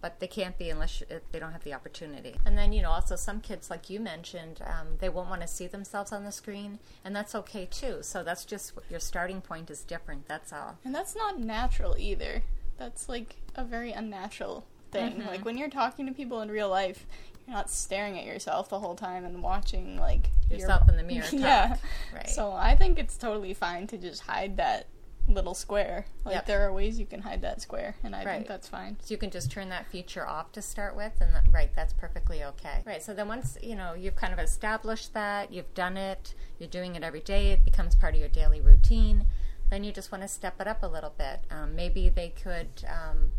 but 0.04 0.20
they 0.20 0.28
can't 0.28 0.58
be 0.58 0.70
unless 0.70 1.00
you, 1.00 1.08
they 1.32 1.40
don't 1.40 1.54
have 1.54 1.64
the 1.64 1.74
opportunity. 1.74 2.36
And 2.46 2.58
then, 2.58 2.74
you 2.74 2.82
know, 2.82 2.92
also 2.92 3.16
some 3.16 3.40
kids, 3.40 3.70
like 3.70 3.90
you 3.90 4.02
mentioned, 4.02 4.62
um, 4.66 4.98
they 5.00 5.08
won't 5.08 5.30
want 5.30 5.42
to 5.44 5.48
see 5.48 5.66
themselves 5.66 6.12
on 6.12 6.26
the 6.26 6.32
screen, 6.34 6.80
and 7.06 7.16
that's 7.16 7.34
okay 7.34 7.66
too. 7.66 8.00
So 8.02 8.22
that's 8.22 8.44
just 8.44 8.74
your 8.90 9.00
starting 9.00 9.40
point 9.40 9.72
is 9.72 9.82
different. 9.82 10.28
That's 10.28 10.52
all. 10.52 10.78
And 10.84 10.94
that's 10.94 11.16
not 11.16 11.40
natural 11.40 11.96
either. 11.98 12.44
That's 12.78 13.08
like 13.08 13.38
a 13.56 13.64
very 13.64 13.94
unnatural 13.94 14.66
thing. 14.92 15.14
Mm-hmm. 15.14 15.28
Like 15.28 15.46
when 15.46 15.58
you're 15.58 15.70
talking 15.70 16.06
to 16.08 16.12
people 16.12 16.42
in 16.42 16.52
real 16.52 16.70
life, 16.70 17.08
you're 17.48 17.56
not 17.56 17.70
staring 17.70 18.18
at 18.18 18.26
yourself 18.26 18.70
the 18.70 18.80
whole 18.80 18.96
time 18.96 19.26
and 19.26 19.44
watching 19.44 19.98
like 19.98 20.30
yourself 20.50 20.84
your... 20.88 20.98
in 20.98 20.98
the 20.98 21.14
mirror. 21.14 21.26
Talk. 21.26 21.34
yeah. 21.40 21.76
Right. 22.14 22.30
So 22.30 22.52
I 22.52 22.76
think 22.76 23.00
it's 23.00 23.18
totally 23.18 23.54
fine 23.54 23.88
to 23.88 23.98
just 23.98 24.22
hide 24.22 24.58
that 24.58 24.88
little 25.28 25.54
square. 25.54 26.06
Like 26.26 26.36
Yep. 26.36 26.46
there 26.48 26.68
are 26.68 26.74
ways 26.74 27.00
you 27.00 27.06
can 27.06 27.22
hide 27.22 27.42
that 27.42 27.62
square, 27.62 27.96
and 28.04 28.16
I 28.16 28.24
Right. 28.26 28.36
think 28.36 28.48
that's 28.48 28.68
fine. 28.68 28.98
So 29.02 29.14
you 29.14 29.18
can 29.18 29.30
just 29.30 29.52
turn 29.52 29.70
that 29.70 29.88
feature 29.88 30.28
off 30.28 30.52
to 30.54 30.62
start 30.62 30.96
with, 30.96 31.14
and 31.22 31.34
that, 31.34 31.46
right, 31.52 31.74
that's 31.76 31.94
perfectly 31.94 32.44
okay. 32.44 32.82
Right. 32.86 33.02
So 33.02 33.14
then 33.14 33.28
once 33.28 33.58
you 33.62 33.76
know 33.76 33.94
you've 33.94 34.16
kind 34.16 34.34
of 34.34 34.40
established 34.40 35.14
that 35.14 35.54
you've 35.54 35.74
done 35.74 35.98
it, 35.98 36.34
you're 36.60 36.70
doing 36.70 36.96
it 36.96 37.04
every 37.04 37.22
day, 37.22 37.52
it 37.52 37.64
becomes 37.64 37.96
part 37.96 38.14
of 38.16 38.20
your 38.20 38.30
daily 38.30 38.60
routine. 38.62 39.26
Then 39.70 39.84
you 39.84 39.92
just 39.92 40.12
want 40.12 40.22
to 40.24 40.28
step 40.28 40.60
it 40.62 40.68
up 40.68 40.84
a 40.84 40.88
little 40.88 41.14
bit. 41.18 41.42
Um, 41.50 41.74
maybe 41.76 42.10
they 42.10 42.30
could, 42.30 42.84
um, 42.88 43.32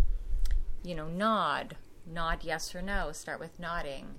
you 0.83 0.95
know, 0.95 1.07
nod, 1.07 1.77
nod 2.07 2.41
yes 2.43 2.75
or 2.75 2.83
no. 2.83 3.13
Start 3.13 3.41
with 3.41 3.59
nodding. 3.59 4.15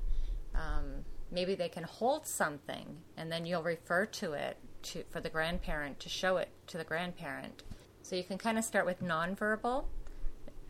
Um, 0.54 1.06
maybe 1.32 1.56
they 1.56 1.70
can 1.70 1.84
hold 1.84 2.26
something, 2.26 2.98
and 3.18 3.32
then 3.32 3.46
you'll 3.46 3.64
refer 3.64 4.06
to 4.06 4.34
it 4.34 4.58
to 4.84 5.04
for 5.10 5.20
the 5.20 5.30
grandparent 5.30 6.00
to 6.02 6.10
show 6.10 6.38
it 6.38 6.50
to 6.68 6.78
the 6.78 6.84
grandparent. 6.84 7.64
So 8.02 8.16
you 8.16 8.24
can 8.24 8.38
kind 8.38 8.58
of 8.58 8.64
start 8.64 8.86
with 8.86 9.02
nonverbal 9.02 9.86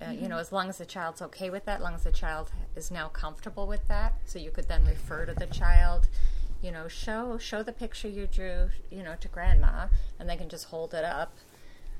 uh, 0.02 0.12
you 0.12 0.28
know, 0.28 0.38
as 0.38 0.52
long 0.52 0.68
as 0.70 0.78
the 0.78 0.86
child's 0.86 1.22
okay 1.22 1.50
with 1.50 1.66
that, 1.66 1.78
as 1.78 1.84
long 1.84 1.96
as 1.96 2.04
the 2.04 2.12
child 2.12 2.52
is 2.76 2.92
now 2.92 3.08
comfortable 3.08 3.66
with 3.66 3.88
that, 3.88 4.14
so 4.26 4.38
you 4.38 4.52
could 4.52 4.68
then 4.68 4.86
refer 4.86 5.26
to 5.26 5.34
the 5.34 5.46
child, 5.48 6.10
you 6.62 6.72
know, 6.72 6.88
show 6.88 7.38
show 7.38 7.64
the 7.64 7.72
picture 7.72 8.10
you 8.10 8.28
drew, 8.28 8.70
you 8.92 9.04
know, 9.04 9.16
to 9.20 9.28
grandma, 9.30 9.88
and 10.20 10.30
they 10.30 10.36
can 10.36 10.50
just 10.50 10.66
hold 10.66 10.94
it 10.94 11.06
up. 11.06 11.38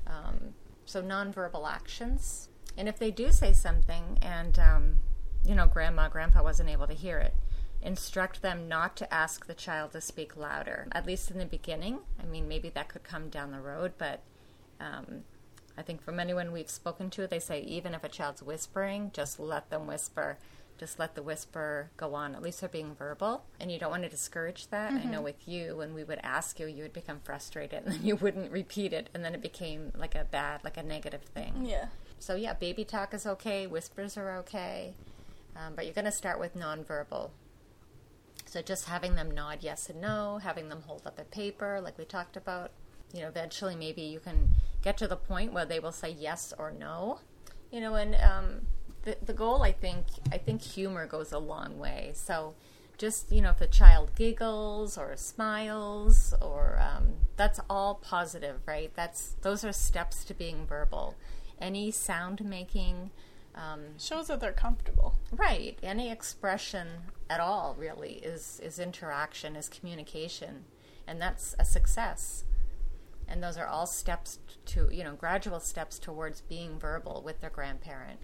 Um, 0.06 0.54
so 0.84 1.02
nonverbal 1.02 1.68
actions, 1.68 2.48
and 2.76 2.88
if 2.88 2.98
they 2.98 3.10
do 3.10 3.32
say 3.32 3.52
something, 3.52 4.18
and 4.22 4.58
um, 4.58 4.98
you 5.44 5.54
know, 5.54 5.66
grandma, 5.66 6.08
grandpa 6.08 6.42
wasn't 6.42 6.70
able 6.70 6.86
to 6.86 6.94
hear 6.94 7.18
it, 7.18 7.34
instruct 7.82 8.42
them 8.42 8.68
not 8.68 8.96
to 8.96 9.12
ask 9.12 9.46
the 9.46 9.54
child 9.54 9.92
to 9.92 10.00
speak 10.00 10.36
louder. 10.36 10.88
At 10.92 11.06
least 11.06 11.30
in 11.30 11.38
the 11.38 11.46
beginning. 11.46 12.00
I 12.20 12.26
mean, 12.26 12.48
maybe 12.48 12.68
that 12.70 12.88
could 12.88 13.04
come 13.04 13.28
down 13.28 13.52
the 13.52 13.60
road, 13.60 13.92
but. 13.98 14.22
Um, 14.78 15.24
I 15.78 15.82
think 15.82 16.02
from 16.02 16.18
anyone 16.18 16.52
we've 16.52 16.70
spoken 16.70 17.10
to, 17.10 17.26
they 17.26 17.38
say 17.38 17.60
even 17.60 17.94
if 17.94 18.02
a 18.02 18.08
child's 18.08 18.42
whispering, 18.42 19.10
just 19.12 19.38
let 19.38 19.70
them 19.70 19.86
whisper. 19.86 20.38
Just 20.78 20.98
let 20.98 21.14
the 21.14 21.22
whisper 21.22 21.90
go 21.96 22.14
on. 22.14 22.34
At 22.34 22.42
least 22.42 22.60
they're 22.60 22.68
being 22.68 22.94
verbal. 22.94 23.44
And 23.58 23.72
you 23.72 23.78
don't 23.78 23.90
want 23.90 24.02
to 24.02 24.08
discourage 24.08 24.68
that. 24.68 24.92
I 24.92 25.04
know 25.04 25.22
with 25.22 25.48
you, 25.48 25.76
when 25.76 25.94
we 25.94 26.04
would 26.04 26.20
ask 26.22 26.60
you, 26.60 26.66
you 26.66 26.82
would 26.82 26.92
become 26.92 27.20
frustrated 27.24 27.82
and 27.86 27.94
then 27.94 28.04
you 28.04 28.16
wouldn't 28.16 28.52
repeat 28.52 28.92
it. 28.92 29.08
And 29.14 29.24
then 29.24 29.34
it 29.34 29.40
became 29.40 29.92
like 29.96 30.14
a 30.14 30.24
bad, 30.24 30.64
like 30.64 30.76
a 30.76 30.82
negative 30.82 31.22
thing. 31.22 31.64
Yeah. 31.64 31.86
So, 32.18 32.34
yeah, 32.34 32.54
baby 32.54 32.84
talk 32.84 33.14
is 33.14 33.26
okay, 33.26 33.66
whispers 33.66 34.16
are 34.16 34.36
okay. 34.38 34.94
Um, 35.56 35.74
but 35.74 35.84
you're 35.84 35.94
going 35.94 36.06
to 36.06 36.12
start 36.12 36.38
with 36.38 36.56
nonverbal. 36.56 37.30
So, 38.46 38.62
just 38.62 38.86
having 38.88 39.14
them 39.14 39.30
nod 39.30 39.58
yes 39.60 39.88
and 39.90 40.00
no, 40.00 40.38
having 40.42 40.68
them 40.68 40.82
hold 40.86 41.06
up 41.06 41.18
a 41.18 41.24
paper, 41.24 41.80
like 41.80 41.98
we 41.98 42.04
talked 42.04 42.36
about. 42.36 42.70
You 43.12 43.22
know, 43.22 43.28
eventually 43.28 43.76
maybe 43.76 44.02
you 44.02 44.18
can 44.18 44.50
get 44.82 44.96
to 44.98 45.06
the 45.06 45.16
point 45.16 45.52
where 45.52 45.64
they 45.64 45.78
will 45.78 45.92
say 45.92 46.10
yes 46.10 46.52
or 46.58 46.70
no. 46.70 47.20
You 47.70 47.80
know, 47.80 47.94
and 47.94 48.14
um, 48.16 48.66
the 49.02 49.16
the 49.24 49.32
goal, 49.32 49.62
I 49.62 49.72
think, 49.72 50.06
I 50.32 50.38
think 50.38 50.62
humor 50.62 51.06
goes 51.06 51.32
a 51.32 51.38
long 51.38 51.78
way. 51.78 52.12
So, 52.14 52.54
just 52.98 53.30
you 53.32 53.40
know, 53.40 53.50
if 53.50 53.58
the 53.58 53.66
child 53.66 54.10
giggles 54.16 54.98
or 54.98 55.16
smiles, 55.16 56.34
or 56.40 56.78
um, 56.80 57.14
that's 57.36 57.60
all 57.70 57.96
positive, 57.96 58.60
right? 58.66 58.90
That's 58.94 59.36
those 59.42 59.64
are 59.64 59.72
steps 59.72 60.24
to 60.24 60.34
being 60.34 60.66
verbal. 60.66 61.14
Any 61.60 61.90
sound 61.90 62.44
making, 62.44 63.10
um, 63.54 63.98
Shows 63.98 64.26
that 64.28 64.40
they're 64.40 64.52
comfortable. 64.52 65.14
Right. 65.32 65.78
Any 65.82 66.10
expression 66.10 66.88
at 67.30 67.40
all 67.40 67.74
really 67.78 68.14
is 68.14 68.60
is 68.62 68.78
interaction, 68.78 69.56
is 69.56 69.68
communication, 69.68 70.64
and 71.06 71.20
that's 71.20 71.56
a 71.58 71.64
success. 71.64 72.44
And 73.28 73.42
those 73.42 73.56
are 73.56 73.66
all 73.66 73.86
steps 73.86 74.38
to, 74.66 74.88
you 74.92 75.02
know, 75.02 75.14
gradual 75.14 75.58
steps 75.58 75.98
towards 75.98 76.42
being 76.42 76.78
verbal 76.78 77.22
with 77.24 77.40
their 77.40 77.50
grandparent. 77.50 78.20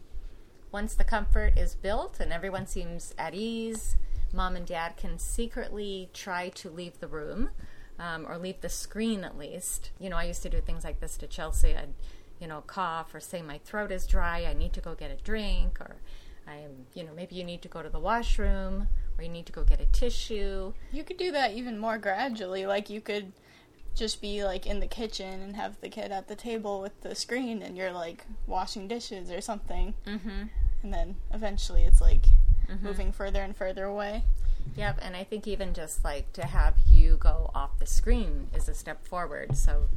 Once 0.70 0.94
the 0.94 1.04
comfort 1.04 1.58
is 1.58 1.74
built 1.74 2.20
and 2.20 2.32
everyone 2.32 2.66
seems 2.66 3.14
at 3.18 3.34
ease, 3.34 3.96
mom 4.32 4.54
and 4.54 4.66
dad 4.66 4.96
can 4.96 5.18
secretly 5.18 6.08
try 6.12 6.48
to 6.50 6.70
leave 6.70 7.00
the 7.00 7.08
room 7.08 7.50
um, 7.98 8.26
or 8.26 8.38
leave 8.38 8.60
the 8.60 8.68
screen 8.68 9.24
at 9.24 9.36
least. 9.36 9.90
You 9.98 10.08
know, 10.08 10.16
I 10.16 10.24
used 10.24 10.42
to 10.42 10.48
do 10.48 10.60
things 10.60 10.84
like 10.84 11.00
this 11.00 11.16
to 11.18 11.26
Chelsea. 11.26 11.74
I'd, 11.76 11.94
you 12.42 12.48
know, 12.48 12.62
cough 12.66 13.14
or 13.14 13.20
say 13.20 13.40
my 13.40 13.58
throat 13.58 13.92
is 13.92 14.04
dry, 14.04 14.44
I 14.44 14.52
need 14.52 14.72
to 14.72 14.80
go 14.80 14.96
get 14.96 15.12
a 15.12 15.22
drink, 15.22 15.80
or 15.80 15.94
I'm, 16.46 16.86
you 16.92 17.04
know, 17.04 17.12
maybe 17.14 17.36
you 17.36 17.44
need 17.44 17.62
to 17.62 17.68
go 17.68 17.82
to 17.82 17.88
the 17.88 18.00
washroom 18.00 18.88
or 19.16 19.22
you 19.22 19.30
need 19.30 19.46
to 19.46 19.52
go 19.52 19.62
get 19.62 19.80
a 19.80 19.86
tissue. 19.86 20.72
You 20.90 21.04
could 21.04 21.18
do 21.18 21.30
that 21.30 21.52
even 21.52 21.78
more 21.78 21.98
gradually. 21.98 22.66
Like 22.66 22.90
you 22.90 23.00
could 23.00 23.32
just 23.94 24.20
be 24.20 24.42
like 24.42 24.66
in 24.66 24.80
the 24.80 24.88
kitchen 24.88 25.40
and 25.40 25.54
have 25.54 25.80
the 25.80 25.88
kid 25.88 26.10
at 26.10 26.26
the 26.26 26.34
table 26.34 26.80
with 26.80 27.00
the 27.02 27.14
screen 27.14 27.62
and 27.62 27.76
you're 27.76 27.92
like 27.92 28.26
washing 28.48 28.88
dishes 28.88 29.30
or 29.30 29.40
something. 29.40 29.94
Mm-hmm. 30.04 30.42
And 30.82 30.92
then 30.92 31.16
eventually 31.32 31.84
it's 31.84 32.00
like 32.00 32.26
moving 32.82 33.12
further 33.12 33.42
and 33.42 33.56
further 33.56 33.84
away. 33.84 34.24
Yep, 34.76 34.98
and 35.02 35.14
I 35.14 35.24
think 35.24 35.46
even 35.46 35.74
just 35.74 36.02
like 36.02 36.32
to 36.32 36.46
have 36.46 36.74
you 36.88 37.16
go 37.18 37.50
off 37.54 37.78
the 37.78 37.86
screen 37.86 38.48
is 38.54 38.68
a 38.68 38.74
step 38.74 39.06
forward. 39.06 39.56
So 39.56 39.88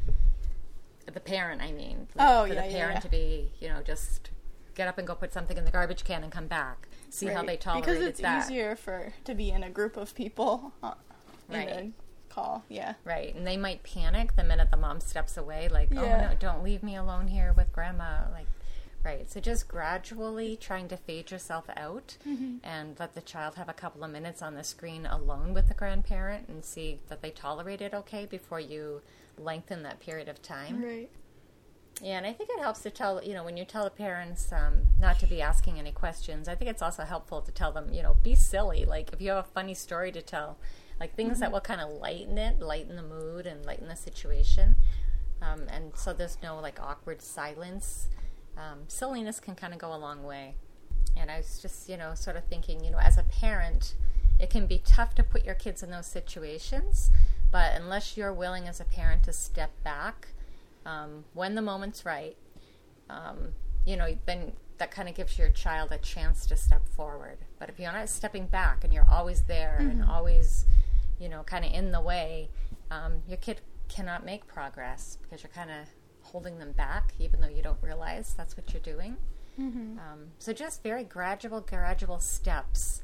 the 1.14 1.20
parent, 1.20 1.62
I 1.62 1.72
mean, 1.72 2.08
Oh, 2.18 2.46
for 2.48 2.54
yeah, 2.54 2.68
the 2.68 2.74
parent 2.74 2.96
yeah. 2.96 3.00
to 3.02 3.10
be, 3.10 3.52
you 3.60 3.68
know, 3.68 3.82
just 3.84 4.30
get 4.76 4.88
up 4.88 4.98
and 4.98 5.08
go 5.08 5.16
put 5.16 5.32
something 5.34 5.58
in 5.58 5.64
the 5.66 5.72
garbage 5.72 6.04
can 6.04 6.24
and 6.24 6.32
come 6.32 6.48
back. 6.48 6.88
See 7.10 7.28
how 7.28 7.44
they 7.44 7.56
tolerate 7.58 7.86
that. 7.86 7.92
Because 7.94 8.06
it's 8.08 8.20
that. 8.22 8.44
easier 8.46 8.76
for 8.76 9.14
to 9.24 9.34
be 9.36 9.50
in 9.52 9.64
a 9.64 9.70
group 9.70 9.96
of 9.98 10.14
people 10.16 10.74
uh, 10.84 10.94
in 11.50 11.56
Right. 11.56 11.70
a 11.70 11.92
call. 12.34 12.66
Yeah. 12.68 12.96
Right, 13.06 13.34
and 13.34 13.48
they 13.48 13.56
might 13.56 13.84
panic 13.84 14.36
the 14.36 14.44
minute 14.44 14.72
the 14.72 14.78
mom 14.78 15.00
steps 15.00 15.38
away, 15.38 15.70
like, 15.70 15.90
Yeah. 15.92 16.02
"Oh 16.28 16.30
no, 16.32 16.36
don't 16.38 16.64
leave 16.64 16.84
me 16.84 16.96
alone 16.98 17.28
here 17.28 17.54
with 17.56 17.72
grandma." 17.72 18.24
Like, 18.34 18.48
right. 19.06 19.30
So 19.32 19.40
just 19.40 19.68
gradually 19.68 20.58
trying 20.58 20.88
to 20.90 20.98
fade 20.98 21.32
yourself 21.32 21.66
out 21.78 22.18
Mm-hmm. 22.28 22.58
and 22.64 23.00
let 23.00 23.14
the 23.14 23.22
child 23.22 23.56
have 23.56 23.70
a 23.70 23.74
couple 23.74 24.04
of 24.04 24.12
minutes 24.12 24.42
on 24.42 24.56
the 24.56 24.64
screen 24.64 25.06
alone 25.06 25.54
with 25.54 25.68
the 25.68 25.74
grandparent 25.76 26.50
and 26.50 26.66
see 26.66 27.00
that 27.08 27.22
they 27.22 27.30
tolerate 27.30 27.82
it 27.82 27.94
okay 27.94 28.26
before 28.26 28.60
you 28.60 29.02
lengthen 29.38 29.84
that 29.84 30.00
period 30.00 30.28
of 30.28 30.42
time. 30.42 30.84
Right. 30.84 31.10
Yeah, 32.02 32.18
and 32.18 32.26
I 32.26 32.34
think 32.34 32.50
it 32.50 32.60
helps 32.60 32.82
to 32.82 32.90
tell, 32.90 33.24
you 33.24 33.34
know, 33.34 33.46
when 33.46 33.56
you 33.56 33.64
tell 33.64 33.86
the 33.86 33.90
parents 33.90 34.52
um, 34.52 34.82
not 35.00 35.18
to 35.20 35.28
be 35.28 35.42
asking 35.42 35.80
any 35.80 35.94
questions, 35.94 36.50
I 36.50 36.56
think 36.56 36.70
it's 36.70 36.82
also 36.82 37.04
helpful 37.04 37.42
to 37.42 37.52
tell 37.54 37.72
them, 37.72 37.94
you 37.94 38.04
know, 38.04 38.18
be 38.22 38.36
silly. 38.36 38.84
Like, 38.84 39.14
if 39.14 39.22
you 39.22 39.30
have 39.30 39.46
a 39.46 39.48
funny 39.48 39.74
story 39.76 40.12
to 40.12 40.22
tell, 40.22 40.58
like 41.00 41.16
things 41.16 41.40
that 41.40 41.54
will 41.54 41.62
kind 41.62 41.80
of 41.80 41.90
lighten 41.90 42.38
it, 42.38 42.60
lighten 42.60 42.98
the 42.98 43.02
mood, 43.02 43.46
and 43.48 43.66
lighten 43.66 43.88
the 43.88 43.96
situation. 43.96 44.76
Um, 45.42 45.68
and 45.70 45.96
so 45.96 46.12
there's 46.12 46.38
no 46.44 46.60
like 46.60 46.82
awkward 46.82 47.22
silence. 47.22 48.10
Um, 48.58 48.80
silliness 48.88 49.40
can 49.40 49.56
kind 49.56 49.74
of 49.74 49.80
go 49.80 49.94
a 49.94 49.98
long 49.98 50.24
way. 50.24 50.56
And 51.18 51.32
I 51.32 51.38
was 51.38 51.60
just, 51.62 51.90
you 51.90 51.98
know, 51.98 52.14
sort 52.14 52.36
of 52.36 52.46
thinking, 52.46 52.84
you 52.84 52.92
know, 52.92 53.00
as 53.00 53.18
a 53.18 53.24
parent, 53.24 53.96
it 54.40 54.50
can 54.50 54.68
be 54.68 54.82
tough 54.86 55.16
to 55.16 55.24
put 55.24 55.46
your 55.46 55.56
kids 55.56 55.82
in 55.82 55.92
those 55.92 56.08
situations, 56.08 57.10
but 57.52 57.74
unless 57.74 58.18
you're 58.18 58.34
willing 58.34 58.68
as 58.68 58.82
a 58.82 58.84
parent 58.84 59.24
to 59.24 59.34
step 59.34 59.72
back 59.84 60.30
um, 60.86 61.24
when 61.34 61.56
the 61.56 61.62
moment's 61.62 62.06
right, 62.06 62.36
um, 63.10 63.54
you 63.86 63.96
know, 63.96 64.18
then 64.26 64.52
that 64.78 64.92
kind 64.92 65.08
of 65.08 65.16
gives 65.16 65.40
your 65.40 65.50
child 65.50 65.92
a 65.92 65.98
chance 65.98 66.46
to 66.48 66.58
step 66.58 66.88
forward. 66.90 67.38
But 67.60 67.70
if 67.70 67.80
you're 67.80 67.92
not 67.94 68.10
stepping 68.10 68.48
back 68.48 68.84
and 68.84 68.94
you're 68.94 69.08
always 69.10 69.44
there 69.44 69.78
and 69.80 70.04
always, 70.04 70.66
you 71.18 71.30
know, 71.30 71.44
kind 71.44 71.64
of 71.64 71.72
in 71.72 71.92
the 71.92 72.02
way, 72.02 72.50
um, 72.92 73.24
your 73.28 73.38
kid 73.38 73.62
cannot 73.88 74.26
make 74.26 74.48
progress 74.48 75.18
because 75.22 75.44
you're 75.44 75.52
kind 75.52 75.72
of 75.72 75.88
holding 76.26 76.60
them 76.60 76.72
back, 76.74 77.14
even 77.20 77.42
though 77.42 77.50
you 77.50 77.62
don't 77.62 77.82
realize 77.82 78.34
that's 78.36 78.58
what 78.58 78.72
you're 78.74 78.82
doing. 78.82 79.18
Um, 80.00 80.20
so 80.40 80.52
just 80.54 80.84
very 80.84 81.04
gradual, 81.04 81.62
gradual 81.62 82.20
steps. 82.20 83.02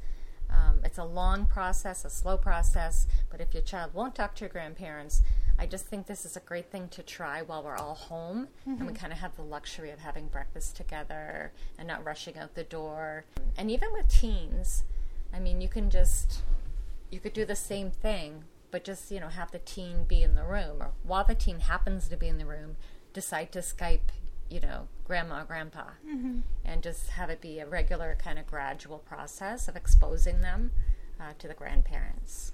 Um, 0.50 0.82
it's 0.84 0.98
a 0.98 1.06
long 1.06 1.46
process, 1.46 2.04
a 2.04 2.10
slow 2.10 2.36
process, 2.36 3.08
but 3.30 3.40
if 3.40 3.54
your 3.54 3.64
child 3.64 3.94
won't 3.94 4.16
talk 4.16 4.36
to 4.36 4.42
your 4.42 4.50
grandparents, 4.50 5.22
I 5.58 5.66
just 5.66 5.86
think 5.86 6.08
this 6.08 6.26
is 6.26 6.36
a 6.36 6.42
great 6.42 6.70
thing 6.70 6.90
to 6.90 7.04
try 7.04 7.42
while 7.42 7.64
we're 7.64 7.78
all 7.78 7.96
home 7.96 8.48
and 8.66 8.86
we 8.88 8.94
kind 8.94 9.14
of 9.14 9.20
have 9.20 9.36
the 9.36 9.44
luxury 9.44 9.92
of 9.92 10.00
having 10.00 10.28
breakfast 10.28 10.76
together 10.76 11.52
and 11.78 11.88
not 11.88 12.04
rushing 12.04 12.38
out 12.38 12.56
the 12.56 12.64
door. 12.64 13.24
And 13.58 13.70
even 13.72 13.94
with 13.94 14.10
teens, 14.10 14.84
I 15.34 15.40
mean, 15.40 15.62
you 15.62 15.70
can 15.70 15.90
just, 15.90 16.42
you 17.12 17.20
could 17.20 17.34
do 17.34 17.46
the 17.46 17.56
same 17.56 17.92
thing, 17.92 18.44
but 18.72 18.84
just, 18.84 19.10
you 19.12 19.20
know, 19.22 19.28
have 19.30 19.52
the 19.52 19.60
teen 19.60 20.04
be 20.04 20.22
in 20.24 20.36
the 20.36 20.44
room 20.44 20.82
or 20.82 20.92
while 21.04 21.24
the 21.24 21.36
teen 21.36 21.60
happens 21.62 22.08
to 22.10 22.18
be 22.18 22.28
in 22.28 22.40
the 22.40 22.46
room, 22.46 22.76
decide 23.14 23.52
to 23.54 23.60
Skype, 23.60 24.10
you 24.50 24.60
know, 24.60 24.88
grandma, 25.06 25.44
grandpa 25.44 25.84
and 26.64 26.82
just 26.84 27.10
have 27.12 27.30
it 27.30 27.42
be 27.42 27.60
a 27.60 27.66
regular 27.66 28.16
kind 28.22 28.40
of 28.40 28.48
gradual 28.48 28.98
process 29.00 29.68
of 29.68 29.76
exposing 29.76 30.42
them 30.42 30.72
uh, 31.20 31.34
to 31.40 31.48
the 31.48 31.54
grandparents. 31.54 32.54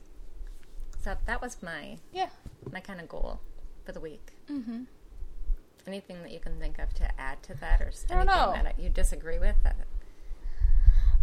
So 1.04 1.16
that 1.26 1.42
was 1.42 1.62
my 1.62 1.98
Yeah. 2.12 2.30
my 2.72 2.80
kind 2.80 3.00
of 3.00 3.08
goal 3.08 3.40
for 3.86 3.92
the 3.92 4.00
week. 4.00 4.32
Mm-hmm. 4.50 4.84
Anything 5.86 6.22
that 6.24 6.32
you 6.32 6.40
can 6.40 6.60
think 6.60 6.80
of 6.80 6.94
to 6.96 7.10
add 7.20 7.42
to 7.44 7.54
that, 7.56 7.82
or 7.82 7.88
s- 7.88 8.06
I 8.10 8.16
don't 8.16 8.28
anything 8.30 8.58
know. 8.58 8.64
that 8.64 8.80
you 8.80 8.90
disagree 8.90 9.40
with? 9.40 9.56
That, 9.64 9.76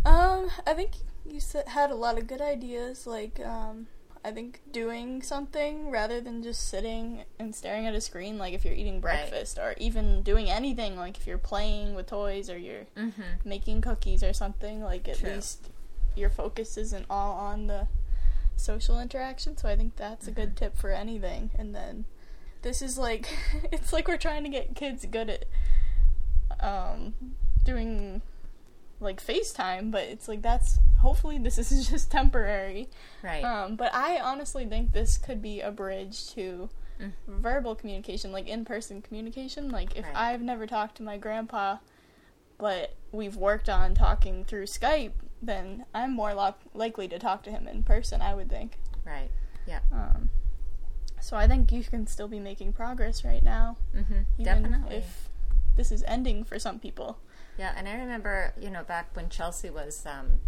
Um, 0.04 0.50
I 0.66 0.74
think 0.74 0.92
you 1.26 1.40
had 1.66 1.90
a 1.90 1.94
lot 1.94 2.18
of 2.18 2.26
good 2.26 2.40
ideas. 2.40 3.06
Like, 3.06 3.40
um, 3.44 3.88
I 4.24 4.30
think 4.30 4.60
doing 4.72 5.20
something 5.22 5.90
rather 5.90 6.18
than 6.20 6.42
just 6.42 6.66
sitting 6.68 7.24
and 7.38 7.54
staring 7.54 7.86
at 7.86 7.94
a 7.94 8.00
screen, 8.00 8.38
like 8.38 8.54
if 8.54 8.64
you're 8.64 8.72
eating 8.74 8.98
breakfast 9.00 9.58
or 9.58 9.74
even 9.76 10.22
doing 10.22 10.48
anything, 10.50 10.96
like 10.96 11.18
if 11.18 11.26
you're 11.26 11.36
playing 11.36 11.94
with 11.94 12.06
toys 12.06 12.48
or 12.48 12.56
you're 12.56 12.86
Mm-hmm. 12.96 13.22
making 13.48 13.82
cookies 13.82 14.22
or 14.24 14.32
something, 14.32 14.82
like 14.82 15.06
at 15.08 15.18
True. 15.18 15.34
least 15.34 15.68
your 16.16 16.30
focus 16.30 16.76
isn't 16.78 17.04
all 17.10 17.34
on 17.34 17.66
the 17.66 17.86
social 18.56 18.98
interaction. 18.98 19.56
So 19.58 19.68
I 19.68 19.76
think 19.76 19.96
that's 19.96 20.26
a 20.26 20.30
good 20.30 20.56
tip 20.56 20.76
for 20.78 20.90
anything. 20.90 21.50
And 21.58 21.74
then 21.74 22.06
this 22.62 22.80
is 22.80 22.96
like 22.96 23.28
it's 23.72 23.92
like 23.92 24.08
we're 24.08 24.16
trying 24.16 24.44
to 24.44 24.48
get 24.50 24.74
kids 24.74 25.04
good 25.04 25.28
at 25.28 25.44
um 26.60 27.12
doing 27.64 28.22
like 29.00 29.24
FaceTime, 29.24 29.90
but 29.90 30.04
it's 30.04 30.28
like 30.28 30.42
that's 30.42 30.78
hopefully 31.00 31.38
this 31.38 31.58
is 31.72 31.88
just 31.88 32.10
temporary. 32.10 32.88
Right. 33.22 33.42
Um, 33.44 33.76
but 33.76 33.94
I 33.94 34.18
honestly 34.20 34.64
think 34.66 34.92
this 34.92 35.18
could 35.18 35.40
be 35.42 35.60
a 35.60 35.70
bridge 35.70 36.30
to 36.34 36.68
Mm. 37.00 37.10
verbal 37.26 37.74
communication, 37.74 38.30
like 38.30 38.46
in 38.46 38.64
person 38.64 39.02
communication. 39.02 39.68
Like 39.68 39.96
if 39.96 40.04
Right. 40.04 40.14
I've 40.14 40.40
never 40.42 40.64
talked 40.64 40.96
to 40.98 41.02
my 41.02 41.18
grandpa, 41.18 41.78
but 42.56 42.94
we've 43.10 43.34
worked 43.36 43.68
on 43.68 43.94
talking 43.96 44.44
through 44.44 44.66
Skype, 44.66 45.10
then 45.42 45.86
I'm 45.92 46.12
more 46.14 46.34
lo- 46.34 46.54
likely 46.72 47.08
to 47.08 47.18
talk 47.18 47.42
to 47.44 47.50
him 47.50 47.66
in 47.66 47.82
person. 47.82 48.22
I 48.22 48.34
would 48.36 48.48
think. 48.48 48.78
right. 49.04 49.28
Yeah. 49.66 49.80
Um, 49.90 50.30
so 51.20 51.36
I 51.36 51.48
think 51.48 51.72
you 51.72 51.82
can 51.82 52.06
still 52.06 52.28
be 52.28 52.38
making 52.38 52.74
progress 52.74 53.24
right 53.24 53.42
now, 53.42 53.76
Mm-hmm. 53.92 54.14
even 54.38 54.62
Definitely. 54.62 54.96
if 54.98 55.28
this 55.76 55.90
is 55.90 56.04
ending 56.06 56.44
for 56.44 56.60
some 56.60 56.78
people. 56.78 57.18
Yeah, 57.58 57.72
and 57.76 57.88
I 57.88 57.94
remember, 57.94 58.52
you 58.60 58.70
know, 58.70 58.82
back 58.82 59.10
when 59.14 59.28
Chelsea 59.28 59.70
was 59.70 60.04
um, 60.06 60.40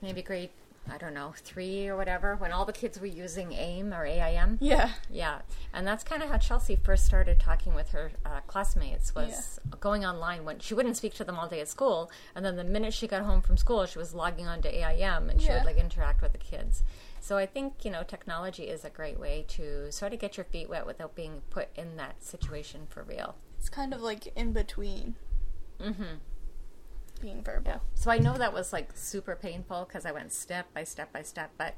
maybe 0.00 0.22
grade, 0.22 0.50
I 0.88 0.96
don't 0.96 1.12
know, 1.14 1.34
three 1.36 1.88
or 1.88 1.96
whatever, 1.96 2.36
when 2.36 2.52
all 2.52 2.64
the 2.64 2.72
kids 2.72 3.00
were 3.00 3.06
using 3.06 3.52
AIM 3.52 3.92
or 3.92 4.04
AIM. 4.06 4.58
Yeah. 4.60 4.90
Yeah, 5.10 5.40
and 5.74 5.86
that's 5.86 6.04
kind 6.04 6.22
of 6.22 6.28
how 6.30 6.38
Chelsea 6.38 6.76
first 6.76 7.04
started 7.04 7.40
talking 7.40 7.74
with 7.74 7.90
her 7.90 8.12
uh, 8.24 8.40
classmates. 8.46 9.14
Was 9.14 9.58
going 9.80 10.04
online 10.04 10.44
when 10.44 10.60
she 10.60 10.72
wouldn't 10.74 10.96
speak 10.96 11.14
to 11.14 11.24
them 11.24 11.36
all 11.38 11.48
day 11.48 11.60
at 11.60 11.68
school, 11.68 12.10
and 12.34 12.44
then 12.44 12.56
the 12.56 12.64
minute 12.64 12.94
she 12.94 13.06
got 13.08 13.22
home 13.22 13.42
from 13.42 13.56
school, 13.56 13.84
she 13.86 13.98
was 13.98 14.14
logging 14.14 14.46
on 14.46 14.62
to 14.62 14.68
AIM 14.72 15.30
and 15.30 15.40
she 15.40 15.48
Yeah. 15.48 15.58
would 15.58 15.64
like 15.66 15.76
interact 15.78 16.22
with 16.22 16.32
the 16.32 16.38
kids. 16.38 16.82
So 17.20 17.36
I 17.36 17.44
think 17.44 17.84
you 17.84 17.90
know 17.90 18.02
technology 18.02 18.64
is 18.64 18.84
a 18.84 18.90
great 18.90 19.18
way 19.20 19.44
to 19.48 19.90
sort 19.92 20.12
of 20.14 20.20
get 20.20 20.36
your 20.36 20.44
feet 20.44 20.70
wet 20.70 20.86
without 20.86 21.14
being 21.14 21.42
put 21.50 21.68
in 21.76 21.96
that 21.96 22.22
situation 22.24 22.86
for 22.88 23.02
real. 23.02 23.34
It's 23.58 23.68
kind 23.68 23.92
of 23.92 24.00
like 24.00 24.28
in 24.36 24.52
between 24.52 25.16
Mm-hmm. 25.82 26.14
being 27.20 27.42
verbal. 27.42 27.72
Yeah. 27.72 27.78
So 27.94 28.10
I 28.10 28.18
know 28.18 28.34
that 28.38 28.52
was 28.52 28.72
like 28.72 28.90
super 28.94 29.36
painful 29.36 29.84
because 29.86 30.06
I 30.06 30.12
went 30.12 30.32
step 30.32 30.72
by 30.74 30.84
step 30.84 31.12
by 31.12 31.22
step, 31.22 31.50
but 31.58 31.74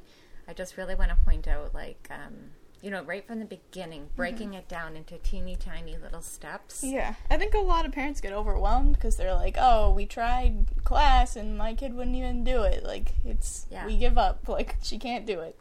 I 0.49 0.53
just 0.53 0.77
really 0.77 0.95
want 0.95 1.11
to 1.11 1.17
point 1.25 1.47
out, 1.49 1.73
like, 1.75 2.09
um, 2.11 2.51
you 2.81 2.91
know, 2.91 3.03
right 3.05 3.25
from 3.27 3.39
the 3.39 3.45
beginning, 3.45 4.09
breaking 4.17 4.55
it 4.55 4.67
down 4.69 4.97
into 4.97 5.17
teeny 5.19 5.55
tiny 5.55 5.97
little 5.97 6.21
steps. 6.21 6.83
Yeah, 6.83 7.15
I 7.31 7.39
think 7.39 7.55
a 7.55 7.59
lot 7.59 7.87
of 7.87 7.93
parents 7.93 8.21
get 8.21 8.33
overwhelmed 8.33 8.95
because 8.97 9.17
they're 9.17 9.35
like, 9.35 9.57
"Oh, 9.59 9.91
we 9.93 10.05
tried 10.05 10.67
class 10.85 11.37
and 11.37 11.57
my 11.57 11.75
kid 11.75 11.95
wouldn't 11.95 12.17
even 12.17 12.43
do 12.43 12.63
it. 12.65 12.83
Like, 12.85 13.13
it's 13.25 13.67
Yeah. 13.71 13.87
we 13.87 13.97
give 13.97 14.19
up. 14.19 14.49
Like, 14.49 14.77
she 14.83 14.99
can't 14.99 15.25
do 15.27 15.41
it." 15.41 15.57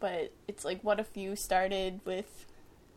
But 0.00 0.32
it's 0.48 0.64
like, 0.64 0.82
what 0.82 0.98
if 1.00 1.16
you 1.16 1.34
started 1.36 2.00
with 2.04 2.46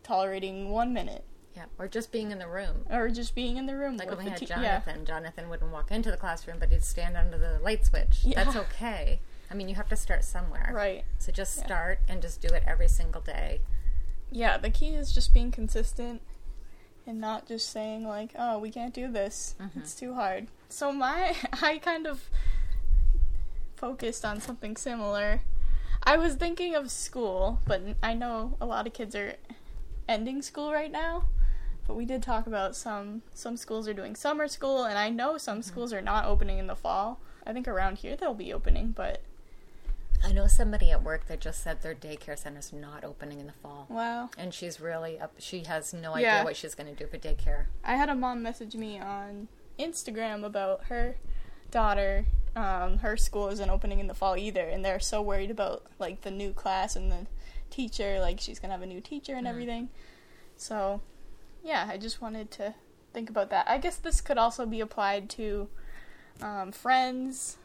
tolerating 0.03 0.69
one 0.71 0.91
minute 0.93 1.23
Yeah. 1.55 1.65
Or 1.77 1.87
just 1.87 2.11
being 2.11 2.31
in 2.31 2.39
the 2.39 2.47
room. 2.47 2.85
or 2.89 3.09
just 3.09 3.35
being 3.35 3.57
in 3.57 3.65
the 3.65 3.75
room 3.75 3.97
Like 3.97 4.09
when 4.09 4.19
we 4.23 4.29
had 4.29 4.37
te- 4.39 4.45
Jonathan, 4.45 5.05
Jonathan 5.05 5.49
wouldn't 5.49 5.71
walk 5.71 5.91
into 5.91 6.09
the 6.11 6.17
classroom, 6.17 6.57
but 6.59 6.69
he'd 6.69 6.83
stand 6.83 7.17
under 7.17 7.37
the 7.37 7.59
light 7.59 7.85
switch. 7.85 8.19
Yeah. 8.23 8.43
That's 8.43 8.55
okay. 8.55 9.19
I 9.49 9.53
mean, 9.53 9.67
you 9.67 9.75
have 9.75 9.89
to 9.89 9.97
start 9.97 10.23
somewhere. 10.23 10.71
Right. 10.73 11.03
So 11.19 11.31
just 11.33 11.57
Yeah. 11.57 11.65
start 11.65 11.99
and 12.07 12.21
just 12.21 12.41
do 12.41 12.47
it 12.49 12.63
every 12.65 12.87
single 12.87 13.21
day. 13.21 13.61
Yeah, 14.31 14.57
the 14.57 14.69
key 14.69 14.95
is 14.95 15.11
just 15.11 15.33
being 15.33 15.51
consistent 15.51 16.21
and 17.05 17.19
not 17.19 17.47
just 17.47 17.69
saying 17.69 18.07
like, 18.07 18.31
"Oh, 18.39 18.57
we 18.59 18.71
can't 18.71 18.93
do 18.93 19.11
this. 19.11 19.55
Mhm. 19.59 19.75
It's 19.77 19.93
too 19.93 20.13
hard." 20.13 20.47
So 20.69 20.93
my 20.93 21.35
I 21.61 21.79
kind 21.79 22.07
of 22.07 22.29
focused 23.75 24.23
on 24.23 24.39
something 24.39 24.77
similar. 24.77 25.41
I 26.03 26.15
was 26.17 26.35
thinking 26.35 26.75
of 26.75 26.89
school, 26.91 27.59
but 27.65 27.81
I 28.01 28.13
know 28.13 28.55
a 28.61 28.65
lot 28.65 28.87
of 28.87 28.93
kids 28.93 29.15
are 29.15 29.35
ending 30.07 30.41
school 30.41 30.71
right 30.71 30.91
now. 30.91 31.25
But 31.87 31.95
we 31.95 32.05
did 32.05 32.21
talk 32.23 32.47
about 32.47 32.75
some 32.75 33.21
some 33.33 33.57
schools 33.57 33.87
are 33.87 33.93
doing 33.93 34.15
summer 34.15 34.47
school 34.47 34.83
and 34.85 34.97
I 34.97 35.09
know 35.09 35.37
some 35.37 35.61
schools 35.61 35.91
are 35.93 36.01
not 36.01 36.25
opening 36.25 36.57
in 36.59 36.67
the 36.67 36.75
fall. 36.75 37.19
I 37.45 37.53
think 37.53 37.67
around 37.67 37.97
here 37.99 38.15
they'll 38.15 38.33
be 38.33 38.53
opening, 38.53 38.91
but 38.91 39.21
I 40.23 40.31
know 40.31 40.45
somebody 40.45 40.91
at 40.91 41.03
work 41.03 41.25
that 41.27 41.39
just 41.41 41.63
said 41.63 41.81
their 41.81 41.95
daycare 41.95 42.37
center's 42.37 42.71
not 42.71 43.03
opening 43.03 43.39
in 43.39 43.47
the 43.47 43.53
fall. 43.53 43.87
wow. 43.89 44.29
And 44.37 44.53
she's 44.53 44.79
really 44.79 45.19
up. 45.19 45.33
She 45.39 45.63
has 45.63 45.93
no 45.93 46.15
Yeah. 46.15 46.33
idea 46.35 46.43
what 46.43 46.55
she's 46.55 46.75
going 46.75 46.93
to 46.93 47.03
do 47.03 47.09
for 47.09 47.17
daycare. 47.17 47.65
I 47.83 47.95
had 47.95 48.07
a 48.07 48.13
mom 48.15 48.43
message 48.43 48.75
me 48.75 48.99
on 48.99 49.47
Instagram 49.79 50.45
about 50.45 50.85
her 50.85 51.15
daughter. 51.71 52.25
Um, 52.55 52.99
her 52.99 53.17
school 53.17 53.47
isn't 53.47 53.69
opening 53.69 53.99
in 53.99 54.05
the 54.05 54.13
fall 54.13 54.37
either, 54.37 54.61
and 54.67 54.85
they're 54.85 54.99
so 54.99 55.23
worried 55.23 55.49
about 55.49 55.85
like 55.97 56.21
the 56.21 56.29
new 56.31 56.53
class 56.53 56.95
and 56.95 57.11
the 57.11 57.25
teacher. 57.71 58.19
Like 58.19 58.39
she's 58.39 58.59
gonna 58.59 58.73
have 58.73 58.83
a 58.83 58.85
new 58.85 59.01
teacher 59.01 59.33
and 59.33 59.47
Mm. 59.47 59.49
everything. 59.49 59.89
So, 60.55 61.01
yeah, 61.63 61.87
I 61.89 61.97
just 61.97 62.21
wanted 62.21 62.51
to 62.51 62.75
think 63.13 63.29
about 63.29 63.49
that. 63.49 63.67
I 63.69 63.77
guess 63.77 63.97
this 63.97 64.21
could 64.21 64.37
also 64.37 64.65
be 64.65 64.79
applied 64.79 65.29
to 65.31 65.67
um, 66.41 66.71
friends 66.71 67.57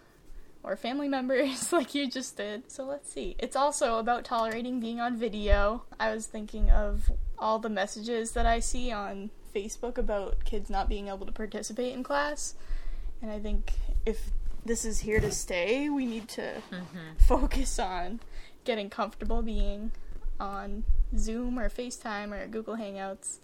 or 0.63 0.77
family 0.77 1.09
members, 1.17 1.73
like 1.73 1.95
you 1.95 2.11
just 2.11 2.37
did. 2.37 2.71
So 2.71 2.85
let's 2.85 3.11
see. 3.11 3.37
It's 3.39 3.57
also 3.57 3.99
about 3.99 4.25
tolerating 4.25 4.81
being 4.81 5.01
on 5.01 5.17
video. 5.17 5.85
I 5.99 6.13
was 6.13 6.27
thinking 6.27 6.71
of 6.71 7.11
all 7.39 7.59
the 7.59 7.69
messages 7.69 8.33
that 8.33 8.47
I 8.47 8.61
see 8.61 8.91
on 8.91 9.31
Facebook 9.55 9.97
about 9.97 10.45
kids 10.45 10.69
not 10.69 10.89
being 10.89 11.09
able 11.09 11.27
to 11.27 11.33
participate 11.33 11.95
in 11.95 12.03
class. 12.03 12.55
And 13.23 13.31
I 13.31 13.39
think 13.39 13.73
if 14.05 14.31
this 14.65 14.85
is 14.85 15.01
here 15.01 15.21
to 15.21 15.31
stay, 15.31 15.89
we 15.89 16.05
need 16.07 16.29
to 16.29 16.63
focus 17.27 17.79
on 17.79 18.21
getting 18.65 18.91
comfortable 18.91 19.43
being 19.43 19.93
on 20.39 20.85
Zoom 21.17 21.59
or 21.59 21.71
FaceTime 21.71 22.33
or 22.33 22.47
Google 22.49 22.77
Hangouts. 22.77 23.39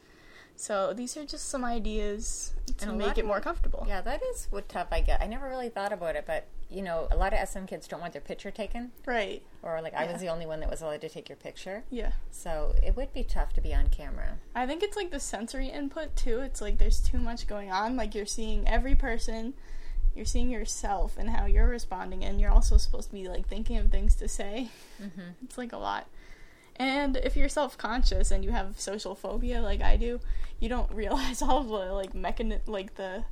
So 0.56 0.92
these 0.92 1.16
are 1.16 1.24
just 1.24 1.48
some 1.48 1.64
ideas 1.64 2.52
to 2.78 2.92
make 2.92 3.18
it 3.18 3.24
more 3.24 3.40
comfortable. 3.40 3.84
Yeah, 3.88 4.00
that 4.02 4.22
is 4.32 4.46
what 4.50 4.68
tough 4.68 4.88
I 4.92 5.00
get. 5.00 5.20
I 5.20 5.26
never 5.26 5.48
really 5.48 5.68
thought 5.68 5.92
about 5.92 6.16
it, 6.16 6.24
but 6.26 6.46
you 6.70 6.80
know, 6.82 7.06
a 7.10 7.16
lot 7.16 7.34
of 7.34 7.46
SM 7.48 7.66
kids 7.66 7.86
don't 7.86 8.00
want 8.00 8.12
their 8.14 8.22
picture 8.22 8.50
taken, 8.50 8.92
Right. 9.04 9.42
or 9.62 9.82
like 9.82 9.92
I 9.94 10.10
was 10.10 10.20
the 10.22 10.28
only 10.28 10.46
one 10.46 10.60
that 10.60 10.70
was 10.70 10.80
allowed 10.80 11.02
to 11.02 11.08
take 11.08 11.28
your 11.28 11.36
picture. 11.36 11.84
Yeah. 11.90 12.12
So 12.30 12.74
it 12.82 12.96
would 12.96 13.12
be 13.12 13.24
tough 13.24 13.52
to 13.54 13.60
be 13.60 13.74
on 13.74 13.88
camera. 13.88 14.38
I 14.54 14.66
think 14.66 14.82
it's 14.82 14.96
like 14.96 15.10
the 15.10 15.20
sensory 15.20 15.68
input 15.68 16.16
too. 16.16 16.40
It's 16.40 16.60
like 16.62 16.78
there's 16.78 17.00
too 17.00 17.18
much 17.18 17.46
going 17.46 17.70
on. 17.70 17.96
Like 17.96 18.14
you're 18.14 18.24
seeing 18.24 18.66
every 18.66 18.94
person, 18.94 19.52
you're 20.14 20.24
seeing 20.24 20.48
yourself 20.48 21.16
and 21.18 21.28
how 21.30 21.44
you're 21.44 21.66
responding, 21.68 22.24
and 22.24 22.40
you're 22.40 22.50
also 22.50 22.78
supposed 22.78 23.08
to 23.08 23.14
be 23.14 23.28
like 23.28 23.46
thinking 23.48 23.76
of 23.76 23.90
things 23.90 24.14
to 24.16 24.28
say. 24.28 24.68
Mm-hmm. 25.02 25.44
It's 25.44 25.58
like 25.58 25.72
a 25.72 25.78
lot. 25.78 26.08
And 26.82 27.16
if 27.18 27.36
you're 27.36 27.48
self 27.48 27.78
conscious 27.78 28.32
and 28.32 28.44
you 28.44 28.50
have 28.50 28.80
social 28.80 29.14
phobia 29.14 29.62
like 29.62 29.80
I 29.82 29.96
do, 29.96 30.18
you 30.58 30.68
don't 30.68 30.90
realize 31.02 31.40
all 31.40 31.62
the 31.62 31.92
like 31.92 32.12
mechan 32.12 32.58
like 32.66 32.96
the 32.96 33.24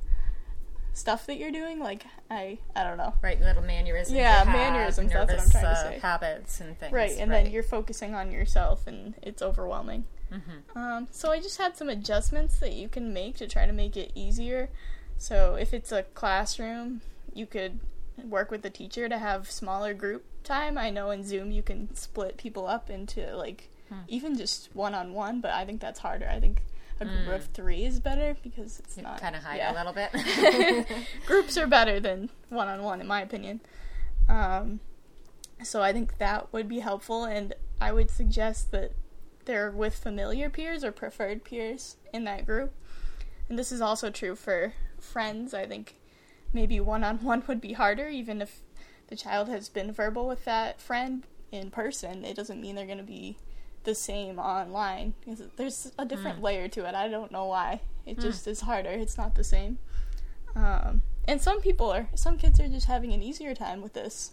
stuff 0.93 1.25
that 1.27 1.37
you're 1.37 1.51
doing. 1.51 1.79
Like 1.79 2.05
I 2.29 2.59
I 2.75 2.83
don't 2.85 2.97
know. 2.97 3.13
Right, 3.21 3.39
little 3.41 3.61
mannerisms. 3.63 4.15
Yeah, 4.15 4.43
mannerisms, 4.45 5.11
that's 5.11 5.19
what 5.19 5.31
I'm 5.31 5.35
nervous, 5.37 5.51
trying 5.51 5.63
to 5.63 5.69
uh, 5.69 5.83
say. 5.83 5.99
Habits 5.99 6.61
and 6.61 6.79
things. 6.79 6.93
Right, 6.93 7.17
and 7.17 7.29
then 7.29 7.51
you're 7.51 7.61
focusing 7.63 8.15
on 8.15 8.31
yourself 8.31 8.87
and 8.87 9.15
it's 9.21 9.41
overwhelming. 9.41 10.05
hmm 10.31 10.77
Um, 10.79 11.07
so 11.11 11.31
I 11.31 11.41
just 11.41 11.57
had 11.57 11.75
some 11.75 11.89
adjustments 11.89 12.57
that 12.59 12.71
you 12.71 12.87
can 12.87 13.13
make 13.13 13.35
to 13.37 13.47
try 13.47 13.65
to 13.65 13.73
make 13.73 13.97
it 13.97 14.11
easier. 14.15 14.69
So 15.17 15.55
if 15.55 15.73
it's 15.73 15.91
a 15.91 16.03
classroom, 16.03 17.01
you 17.33 17.45
could 17.45 17.79
work 18.23 18.49
with 18.49 18.61
the 18.61 18.69
teacher 18.69 19.09
to 19.09 19.17
have 19.17 19.51
smaller 19.51 19.93
group 19.93 20.23
time. 20.43 20.77
I 20.77 20.89
know 20.89 21.11
in 21.11 21.23
Zoom 21.23 21.51
you 21.51 21.63
can 21.63 21.93
split 21.95 22.37
people 22.37 22.67
up 22.67 22.89
into 22.89 23.35
like 23.35 23.69
Hmm. 23.89 23.99
even 24.07 24.37
just 24.37 24.69
one 24.73 24.95
on 24.95 25.11
one, 25.13 25.41
but 25.41 25.51
I 25.51 25.65
think 25.65 25.81
that's 25.81 25.99
harder. 25.99 26.25
I 26.29 26.39
think 26.39 26.63
a 27.01 27.05
group 27.05 27.27
of 27.27 27.45
three 27.47 27.83
is 27.83 27.99
better 27.99 28.37
because 28.41 28.79
it's 28.79 28.95
not 28.95 29.19
Kind 29.19 29.35
of 29.35 29.43
hide 29.43 29.57
yeah. 29.57 29.73
a 29.73 29.75
little 29.75 29.91
bit. 29.91 30.87
Groups 31.25 31.57
are 31.57 31.67
better 31.67 31.99
than 31.99 32.29
one 32.47 32.69
on 32.69 32.83
one, 32.83 33.01
in 33.01 33.07
my 33.07 33.21
opinion. 33.21 33.59
Um, 34.29 34.79
so 35.63 35.81
I 35.81 35.91
think 35.91 36.19
that 36.19 36.53
would 36.53 36.69
be 36.69 36.79
helpful, 36.79 37.25
and 37.25 37.53
I 37.81 37.91
would 37.91 38.09
suggest 38.11 38.71
that 38.71 38.93
they're 39.45 39.71
with 39.71 39.95
familiar 39.95 40.49
peers 40.49 40.83
or 40.85 40.91
preferred 40.93 41.43
peers 41.43 41.97
in 42.13 42.23
that 42.25 42.45
group. 42.45 42.73
And 43.49 43.59
this 43.59 43.71
is 43.73 43.81
also 43.81 44.09
true 44.09 44.35
for 44.35 44.73
friends. 44.99 45.53
I 45.53 45.65
think 45.65 45.95
maybe 46.53 46.79
one 46.79 47.03
on 47.03 47.17
one 47.23 47.43
would 47.47 47.59
be 47.59 47.73
harder, 47.73 48.07
even 48.07 48.41
if 48.41 48.61
the 49.11 49.15
child 49.17 49.49
has 49.49 49.67
been 49.69 49.91
verbal 49.91 50.25
with 50.25 50.45
that 50.45 50.79
friend 50.79 51.27
in 51.51 51.69
person. 51.69 52.23
It 52.23 52.33
doesn't 52.35 52.61
mean 52.61 52.75
they're 52.75 52.85
going 52.85 52.97
to 52.97 53.03
be 53.03 53.37
the 53.83 53.93
same 53.93 54.39
online. 54.39 55.13
There's 55.57 55.91
a 55.99 56.05
different 56.05 56.39
Mm. 56.39 56.43
layer 56.43 56.67
to 56.69 56.85
it. 56.87 56.95
I 56.95 57.09
don't 57.09 57.29
know 57.31 57.45
why. 57.45 57.81
It 58.05 58.19
just 58.19 58.47
is 58.47 58.61
harder. 58.61 58.89
It's 58.89 59.17
not 59.17 59.35
the 59.35 59.43
same. 59.43 59.77
Um, 60.55 61.01
and 61.27 61.41
some 61.41 61.59
people 61.61 61.91
are, 61.91 62.07
some 62.15 62.37
kids 62.37 62.59
are 62.61 62.69
just 62.69 62.87
having 62.87 63.11
an 63.13 63.21
easier 63.21 63.53
time 63.53 63.81
with 63.81 63.93
this. 63.93 64.31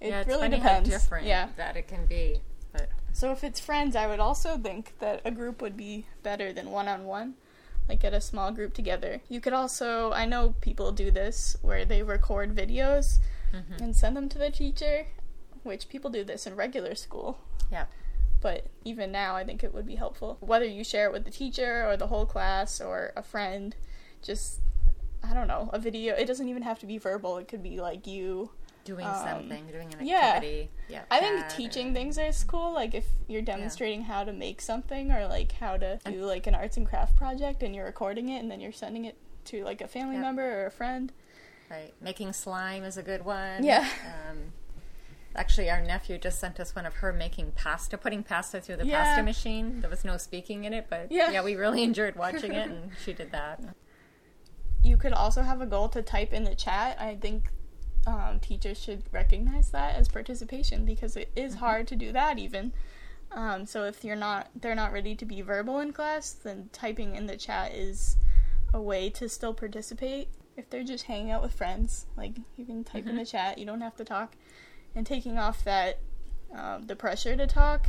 It 0.00 0.08
yeah, 0.08 0.20
it's 0.20 0.28
really 0.28 0.40
funny 0.42 0.56
depends. 0.56 0.88
how 0.88 0.94
different 0.98 1.26
Yeah. 1.26 1.48
that 1.56 1.76
it 1.76 1.86
can 1.86 2.06
be. 2.06 2.40
But 2.72 2.88
So 3.12 3.30
if 3.30 3.44
it's 3.44 3.60
friends, 3.60 3.94
I 3.94 4.06
would 4.08 4.20
also 4.20 4.58
think 4.58 4.94
that 4.98 5.20
a 5.24 5.30
group 5.30 5.62
would 5.62 5.76
be 5.76 6.06
better 6.24 6.52
than 6.52 6.70
one 6.70 6.88
on 6.88 7.04
one. 7.04 7.34
Like 7.88 8.00
get 8.00 8.12
a 8.14 8.20
small 8.20 8.50
group 8.50 8.74
together. 8.74 9.20
You 9.28 9.40
could 9.40 9.52
also, 9.52 10.12
I 10.12 10.24
know 10.26 10.54
people 10.60 10.90
do 10.90 11.12
this 11.12 11.56
where 11.62 11.84
they 11.84 12.02
record 12.02 12.54
videos 12.54 13.20
Mhm. 13.52 13.80
and 13.80 13.96
send 13.96 14.16
them 14.16 14.28
to 14.28 14.38
the 14.38 14.50
teacher, 14.50 15.06
which 15.62 15.88
people 15.88 16.10
do 16.10 16.24
this 16.24 16.46
in 16.46 16.54
regular 16.56 16.94
school. 16.94 17.38
yeah, 17.70 17.86
But 18.40 18.66
even 18.84 19.10
now, 19.10 19.34
I 19.34 19.44
think 19.44 19.64
it 19.64 19.72
would 19.74 19.86
be 19.86 19.96
helpful. 19.96 20.36
Whether 20.40 20.66
you 20.66 20.84
share 20.84 21.06
it 21.06 21.12
with 21.12 21.24
the 21.24 21.30
teacher 21.30 21.84
or 21.88 21.96
the 21.96 22.06
whole 22.08 22.26
class 22.26 22.80
or 22.80 23.12
a 23.16 23.22
friend, 23.22 23.74
just, 24.22 24.60
I 25.24 25.32
don't 25.34 25.48
know, 25.48 25.70
a 25.72 25.78
video. 25.78 26.14
It 26.14 26.26
doesn't 26.26 26.48
even 26.48 26.62
have 26.62 26.78
to 26.80 26.86
be 26.86 26.98
verbal, 26.98 27.38
it 27.38 27.48
could 27.48 27.62
be 27.62 27.80
like 27.80 28.06
you 28.06 28.50
doing 28.84 29.04
Um, 29.06 29.14
something, 29.16 29.66
doing 29.66 29.92
an 29.98 30.06
yeah. 30.06 30.34
activity. 30.36 30.70
Yeah, 30.88 31.02
I 31.10 31.18
think 31.18 31.48
teaching 31.48 31.90
or- 31.90 31.94
things 31.94 32.18
is 32.18 32.44
cool. 32.44 32.72
Like 32.72 32.94
if 32.94 33.08
you're 33.26 33.42
demonstrating 33.42 34.02
how 34.02 34.22
to 34.22 34.32
make 34.32 34.60
something 34.60 35.10
or 35.10 35.26
like 35.26 35.50
how 35.52 35.76
to 35.78 35.98
do 36.04 36.24
like 36.24 36.46
an 36.46 36.54
arts 36.54 36.76
and 36.76 36.86
craft 36.86 37.16
project 37.16 37.64
and 37.64 37.74
you're 37.74 37.86
recording 37.86 38.28
it 38.28 38.38
and 38.38 38.48
then 38.50 38.60
you're 38.60 38.70
sending 38.70 39.04
it 39.06 39.16
to 39.46 39.64
like 39.64 39.80
a 39.80 39.88
family 39.88 40.14
Yep. 40.16 40.22
member 40.22 40.62
or 40.62 40.66
a 40.66 40.70
friend. 40.70 41.12
Right, 41.70 41.92
making 42.00 42.32
slime 42.32 42.84
is 42.84 42.96
a 42.96 43.02
good 43.02 43.24
one. 43.24 43.64
Yeah. 43.64 43.88
Um, 44.30 44.52
actually, 45.34 45.68
our 45.68 45.80
nephew 45.80 46.16
just 46.18 46.38
sent 46.38 46.60
us 46.60 46.74
one 46.76 46.86
of 46.86 46.94
her 46.94 47.12
making 47.12 47.52
pasta, 47.56 47.98
putting 47.98 48.22
pasta 48.22 48.60
through 48.60 48.76
the 48.76 48.86
Yeah. 48.86 49.02
pasta 49.02 49.22
machine. 49.22 49.80
There 49.80 49.90
was 49.90 50.04
no 50.04 50.16
speaking 50.16 50.64
in 50.64 50.72
it, 50.72 50.86
but 50.88 51.10
Yeah. 51.10 51.30
yeah, 51.30 51.42
we 51.42 51.56
really 51.56 51.82
enjoyed 51.82 52.14
watching 52.16 52.52
it, 52.52 52.68
and 52.70 52.90
she 53.04 53.12
did 53.12 53.32
that. 53.32 53.60
You 54.82 54.96
could 54.96 55.12
also 55.12 55.42
have 55.42 55.60
a 55.60 55.66
goal 55.66 55.88
to 55.90 56.02
type 56.02 56.32
in 56.32 56.44
the 56.44 56.54
chat. 56.54 57.00
I 57.00 57.16
think 57.16 57.50
um, 58.06 58.38
teachers 58.38 58.80
should 58.80 59.02
recognize 59.12 59.70
that 59.72 59.96
as 59.96 60.06
participation 60.06 60.84
because 60.84 61.16
it 61.16 61.30
is 61.34 61.56
hard 61.56 61.88
to 61.88 61.96
do 61.96 62.12
that 62.12 62.38
even. 62.38 62.72
Um, 63.32 63.66
so 63.66 63.82
if 63.82 64.04
you're 64.04 64.14
not, 64.14 64.48
they're 64.54 64.76
not 64.76 64.92
ready 64.92 65.16
to 65.16 65.24
be 65.24 65.40
verbal 65.42 65.80
in 65.80 65.92
class, 65.92 66.30
then 66.30 66.70
typing 66.72 67.16
in 67.16 67.26
the 67.26 67.36
chat 67.36 67.74
is 67.74 68.16
a 68.72 68.80
way 68.80 69.10
to 69.10 69.28
still 69.28 69.52
participate. 69.52 70.28
If 70.56 70.70
they're 70.70 70.84
just 70.84 71.04
hanging 71.04 71.30
out 71.30 71.42
with 71.42 71.52
friends, 71.52 72.06
like 72.16 72.32
you 72.56 72.64
can 72.64 72.82
type 72.84 73.06
in 73.06 73.16
the 73.16 73.24
chat, 73.26 73.58
you 73.58 73.66
don't 73.66 73.80
have 73.82 73.96
to 73.96 74.04
talk. 74.04 74.34
And 74.94 75.06
taking 75.06 75.36
off 75.38 75.62
that 75.64 75.98
um, 76.54 76.86
the 76.86 76.96
pressure 76.96 77.36
to 77.36 77.46
talk, 77.46 77.88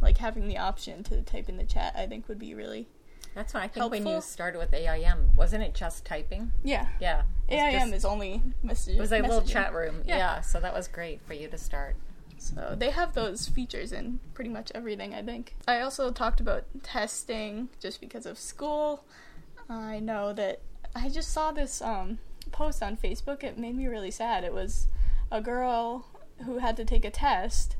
like 0.00 0.18
having 0.18 0.48
the 0.48 0.58
option 0.58 1.04
to 1.04 1.22
type 1.22 1.48
in 1.48 1.56
the 1.56 1.64
chat, 1.64 1.94
I 1.96 2.06
think 2.06 2.28
would 2.28 2.38
be 2.40 2.54
really 2.54 2.88
That's 3.34 3.54
why 3.54 3.62
I 3.62 3.68
think 3.68 3.90
when 3.90 4.02
you 4.02 4.08
Helpful. 4.12 4.22
started 4.22 4.58
with 4.58 4.74
AIM, 4.74 5.30
wasn't 5.36 5.62
it 5.62 5.74
just 5.74 6.04
typing? 6.04 6.50
yeah. 6.64 6.88
Yeah. 7.00 7.22
AIM 7.48 7.72
just- 7.90 7.94
is 7.94 8.04
only 8.04 8.42
message. 8.62 8.96
It 8.96 9.00
was 9.00 9.12
a 9.12 9.20
little 9.20 9.42
chat 9.42 9.72
room. 9.72 10.02
Yeah. 10.04 10.16
Yeah. 10.16 10.40
so 10.40 10.58
that 10.60 10.74
was 10.74 10.88
great 10.88 11.20
for 11.22 11.34
you 11.34 11.46
to 11.48 11.58
start. 11.58 11.94
So 12.38 12.74
they 12.76 12.90
have 12.90 13.14
those 13.14 13.46
features 13.48 13.92
in 13.92 14.18
pretty 14.34 14.50
much 14.50 14.70
everything, 14.74 15.14
I 15.14 15.22
think. 15.22 15.54
I 15.68 15.80
also 15.80 16.10
talked 16.10 16.40
about 16.40 16.64
testing 16.82 17.68
just 17.80 18.00
because 18.00 18.26
of 18.26 18.38
school. 18.38 19.04
I 19.68 20.00
know 20.00 20.32
that 20.34 20.60
I 20.94 21.08
just 21.08 21.32
saw 21.32 21.52
this 21.52 21.82
um, 21.82 22.18
post 22.52 22.82
on 22.82 22.96
Facebook. 22.96 23.42
It 23.42 23.58
made 23.58 23.76
me 23.76 23.86
really 23.86 24.10
sad. 24.10 24.44
It 24.44 24.52
was 24.52 24.88
a 25.30 25.40
girl 25.40 26.06
who 26.44 26.58
had 26.58 26.76
to 26.76 26.84
take 26.84 27.04
a 27.04 27.10
test, 27.10 27.76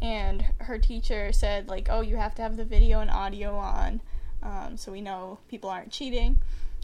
and 0.00 0.44
her 0.58 0.78
teacher 0.78 1.32
said, 1.32 1.68
like, 1.68 1.88
oh, 1.90 2.00
you 2.00 2.16
have 2.16 2.34
to 2.36 2.42
have 2.42 2.56
the 2.56 2.64
video 2.64 3.00
and 3.00 3.10
audio 3.10 3.56
on 3.56 4.00
um, 4.42 4.76
so 4.76 4.92
we 4.92 5.00
know 5.00 5.38
people 5.48 5.68
aren't 5.68 5.90
cheating, 5.90 6.40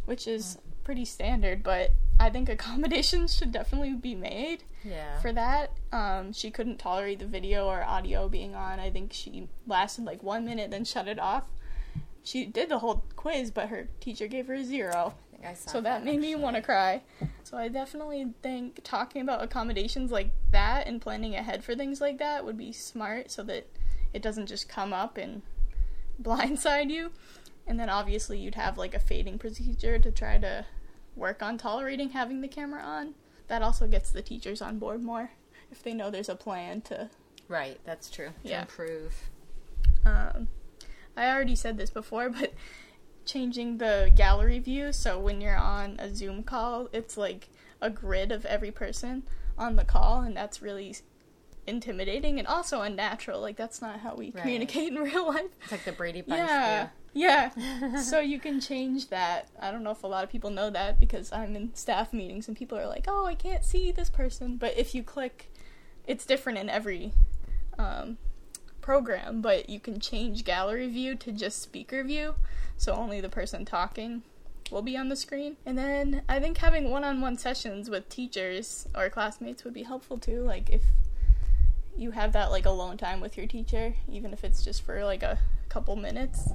which 0.07 0.27
is 0.27 0.59
pretty 0.83 1.05
standard, 1.05 1.63
but 1.63 1.93
I 2.19 2.29
think 2.31 2.49
accommodations 2.49 3.35
should 3.35 3.53
definitely 3.53 3.95
be 3.95 4.15
made 4.15 4.65
Yeah. 4.83 5.19
for 5.21 5.33
that. 5.33 5.71
Um, 5.93 6.33
she 6.33 6.51
couldn't 6.51 6.79
tolerate 6.79 7.21
the 7.21 7.27
video 7.27 7.67
or 7.67 7.83
audio 7.85 8.29
being 8.29 8.55
on. 8.55 8.81
I 8.81 8.91
think 8.91 9.13
she 9.13 9.49
lasted 9.67 10.05
like 10.05 10.23
one 10.23 10.45
minute, 10.45 10.71
then 10.71 10.85
shut 10.85 11.07
it 11.09 11.19
off. 11.19 11.45
She 12.23 12.45
did 12.47 12.71
the 12.71 12.79
whole 12.79 13.05
quiz, 13.17 13.51
but 13.51 13.69
her 13.69 13.89
teacher 14.01 14.27
gave 14.27 14.47
her 14.49 14.55
a 14.55 14.65
zero. 14.65 15.15
I 15.45 15.55
saw 15.55 15.73
So 15.73 15.81
that 15.81 16.05
made 16.05 16.21
me 16.21 16.35
want 16.35 16.57
to 16.57 16.63
cry. 16.63 17.03
So 17.43 17.57
I 17.57 17.69
definitely 17.69 18.33
think 18.43 18.81
talking 18.85 19.23
about 19.23 19.43
accommodations 19.43 20.11
like 20.11 20.33
that 20.51 20.87
and 20.87 21.01
planning 21.01 21.35
ahead 21.35 21.65
for 21.65 21.75
things 21.75 22.01
like 22.01 22.19
that 22.19 22.45
would 22.45 22.57
be 22.59 22.73
smart 22.73 23.31
so 23.31 23.43
that 23.45 23.67
it 24.13 24.23
doesn't 24.23 24.47
just 24.47 24.69
come 24.69 24.93
up 24.93 25.17
and 25.17 25.43
blindside 26.23 26.91
you. 26.91 27.11
And 27.67 27.81
then 27.81 27.89
obviously 27.89 28.39
you'd 28.39 28.55
have 28.57 28.77
like 28.79 28.95
a 28.95 28.99
fading 29.01 29.39
procedure 29.39 29.99
to 29.99 30.11
try 30.11 30.39
to 30.39 30.67
work 31.17 31.43
on 31.43 31.57
tolerating 31.59 32.11
having 32.11 32.41
the 32.41 32.49
camera 32.49 32.83
on. 32.83 33.15
That 33.49 33.63
also 33.63 33.87
gets 33.87 34.11
the 34.11 34.23
teachers 34.23 34.61
on 34.63 34.79
board 34.79 35.03
more 35.03 35.31
if 35.71 35.83
they 35.83 35.95
know 35.95 36.11
there's 36.11 36.29
a 36.29 36.37
plan 36.37 36.81
to 36.83 37.11
Right, 37.47 37.79
that's 37.85 38.09
true. 38.11 38.31
To 38.45 38.49
Yeah. 38.49 38.61
improve. 38.63 39.15
um, 40.07 40.49
I 41.17 41.31
already 41.31 41.55
said 41.55 41.77
this 41.77 41.91
before, 41.91 42.29
but 42.31 42.53
changing 43.25 43.79
the 43.79 44.11
gallery 44.15 44.59
view 44.59 44.93
so 44.93 45.19
when 45.19 45.41
you're 45.41 45.57
on 45.57 45.97
a 45.99 46.15
Zoom 46.15 46.43
call, 46.43 46.89
it's 46.93 47.17
like 47.17 47.49
a 47.81 47.91
grid 47.91 48.31
of 48.33 48.45
every 48.47 48.71
person 48.71 49.23
on 49.59 49.77
the 49.77 49.85
call, 49.85 50.21
and 50.21 50.37
that's 50.37 50.61
really 50.63 50.95
intimidating 51.67 52.39
and 52.39 52.47
also 52.49 52.83
unnatural. 52.83 53.41
Like, 53.41 53.57
that's 53.57 53.81
not 53.81 54.01
how 54.01 54.15
we 54.15 54.27
Right. 54.31 54.43
communicate 54.43 54.89
in 54.89 54.95
real 54.99 55.29
life. 55.29 55.47
It's 55.63 55.73
like 55.73 55.85
the 55.85 55.93
Brady 55.93 56.21
Bunch 56.23 56.39
Yeah. 56.39 56.89
Yeah. 57.17 57.97
so 58.01 58.19
you 58.19 58.41
can 58.41 58.61
change 58.61 59.09
that. 59.11 59.49
I 59.61 59.71
don't 59.71 59.83
know 59.85 59.93
if 59.93 60.03
a 60.03 60.07
lot 60.09 60.25
of 60.25 60.31
people 60.31 60.51
know 60.51 60.69
that 60.71 60.99
because 60.99 61.33
I'm 61.33 61.55
in 61.55 61.75
staff 61.75 62.13
meetings 62.13 62.49
and 62.49 62.57
people 62.57 62.77
are 62.77 62.87
like, 62.89 63.05
"Oh, 63.07 63.25
I 63.27 63.35
can't 63.37 63.63
see 63.65 63.93
this 63.93 64.11
person." 64.11 64.57
But 64.57 64.77
if 64.77 64.95
you 64.97 65.05
click, 65.05 65.53
it's 66.09 66.27
different 66.27 66.59
in 66.59 66.69
every 66.69 67.13
um, 67.79 68.19
program. 68.81 69.41
But 69.41 69.71
you 69.71 69.79
can 69.79 70.01
change 70.01 70.45
gallery 70.45 70.89
view 70.89 71.15
to 71.15 71.31
just 71.31 71.63
speaker 71.63 72.03
view, 72.03 72.35
so 72.77 72.95
only 72.95 73.21
the 73.21 73.29
person 73.29 73.65
talking 73.65 74.23
will 74.71 74.83
be 74.83 74.97
on 74.97 75.09
the 75.09 75.17
screen. 75.17 75.57
And 75.67 75.77
then 75.77 76.23
I 76.29 76.41
think 76.41 76.59
having 76.59 76.91
one-on-one 76.91 77.39
sessions 77.39 77.91
with 77.91 78.09
teachers 78.09 78.89
or 78.95 79.11
classmates 79.11 79.65
would 79.65 79.75
be 79.75 79.83
helpful 79.83 80.19
too. 80.19 80.43
Like 80.43 80.71
if 80.71 80.83
you 81.97 82.11
have 82.11 82.33
that 82.33 82.51
like 82.51 82.67
alone 82.67 82.97
time 82.97 83.21
with 83.21 83.37
your 83.37 83.47
teacher, 83.47 83.95
even 84.11 84.33
if 84.33 84.45
it's 84.45 84.65
just 84.65 84.83
for 84.83 85.05
like 85.05 85.23
a 85.23 85.39
couple 85.69 85.97
minutes. 85.97 86.51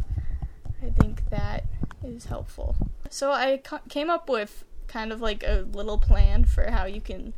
I 0.81 0.89
think 0.91 1.29
that 1.29 1.65
is 2.03 2.25
helpful. 2.25 2.75
So 3.09 3.31
I 3.31 3.57
ca- 3.57 3.81
came 3.89 4.09
up 4.09 4.29
with 4.29 4.63
kind 4.87 5.11
of 5.11 5.21
like 5.21 5.43
a 5.43 5.65
little 5.71 5.97
plan 5.97 6.45
for 6.45 6.71
how 6.71 6.85
you 6.85 7.01
can. 7.01 7.33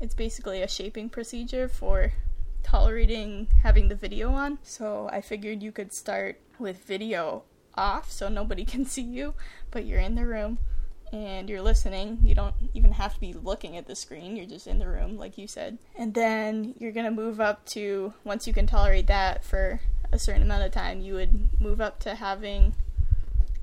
It's 0.00 0.14
basically 0.14 0.62
a 0.62 0.68
shaping 0.68 1.08
procedure 1.08 1.68
for 1.68 2.12
tolerating 2.62 3.48
having 3.62 3.88
the 3.88 3.94
video 3.94 4.30
on. 4.32 4.58
So 4.62 5.08
I 5.12 5.20
figured 5.20 5.62
you 5.62 5.72
could 5.72 5.92
start 5.92 6.40
with 6.58 6.84
video 6.84 7.44
off 7.76 8.10
so 8.10 8.28
nobody 8.28 8.64
can 8.72 8.84
see 8.84 9.02
you, 9.02 9.34
but 9.70 9.84
you're 9.86 10.00
in 10.00 10.14
the 10.14 10.26
room 10.26 10.58
and 11.12 11.48
you're 11.48 11.62
listening. 11.62 12.18
You 12.24 12.34
don't 12.34 12.54
even 12.74 12.92
have 12.92 13.14
to 13.14 13.20
be 13.20 13.32
looking 13.32 13.76
at 13.76 13.86
the 13.86 13.94
screen, 13.94 14.36
you're 14.36 14.46
just 14.46 14.66
in 14.66 14.78
the 14.78 14.88
room, 14.88 15.16
like 15.16 15.38
you 15.38 15.46
said. 15.46 15.78
And 15.96 16.14
then 16.14 16.74
you're 16.78 16.92
gonna 16.92 17.10
move 17.10 17.40
up 17.40 17.64
to, 17.66 18.12
once 18.24 18.46
you 18.46 18.52
can 18.52 18.66
tolerate 18.66 19.06
that 19.06 19.44
for 19.44 19.80
a 20.12 20.18
certain 20.18 20.42
amount 20.42 20.64
of 20.64 20.72
time, 20.72 21.00
you 21.00 21.14
would 21.14 21.60
move 21.60 21.80
up 21.80 21.98
to 22.00 22.14
having, 22.16 22.74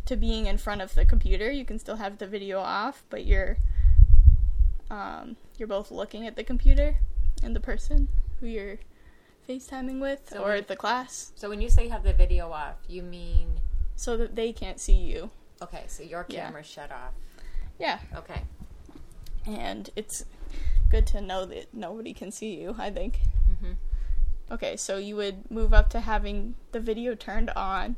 to 0.06 0.15
being 0.15 0.45
in 0.45 0.58
front 0.58 0.82
of 0.82 0.95
the 0.95 1.06
computer. 1.06 1.52
You 1.52 1.65
can 1.65 1.80
still 1.80 1.97
have 1.97 2.17
the 2.17 2.28
video 2.28 2.60
off, 2.60 3.04
but 3.10 3.26
you're, 3.26 3.58
um, 4.89 5.36
you're 5.58 5.67
both 5.67 5.91
looking 5.91 6.28
at 6.28 6.36
the 6.36 6.43
computer 6.43 6.95
and 7.41 7.56
the 7.56 7.60
person 7.60 8.08
who 8.39 8.47
you're 8.47 8.78
FaceTiming 9.47 9.99
with 9.99 10.30
So 10.30 10.41
or 10.43 10.49
when- 10.49 10.65
the 10.67 10.76
class 10.76 11.32
So 11.36 11.49
when 11.49 11.62
you 11.62 11.69
say 11.69 11.88
have 11.89 12.04
the 12.04 12.13
video 12.13 12.52
off, 12.52 12.76
you 12.88 13.04
mean 13.04 13.60
so 13.96 14.18
that 14.18 14.36
they 14.36 14.52
can't 14.54 14.80
see 14.80 14.94
you. 14.94 15.30
okay, 15.62 15.84
so 15.88 16.04
your 16.04 16.26
Yeah. 16.30 16.62
shut 16.62 16.92
off. 16.92 17.14
Yeah. 17.80 18.00
Okay. 18.16 18.42
and 19.46 19.90
it's 19.96 20.24
good 20.90 21.06
to 21.08 21.20
know 21.22 21.46
that 21.46 21.74
nobody 21.74 22.14
can 22.14 22.32
see 22.32 22.56
you, 22.62 22.76
I 22.80 22.90
think. 22.90 23.20
Mhm. 23.52 23.76
Okay, 24.52 24.78
so 24.78 24.98
you 24.98 25.16
would 25.18 25.50
move 25.52 25.74
up 25.74 25.90
to 25.90 26.00
having 26.02 26.56
the 26.72 26.80
video 26.80 27.14
turned 27.16 27.50
on 27.52 27.96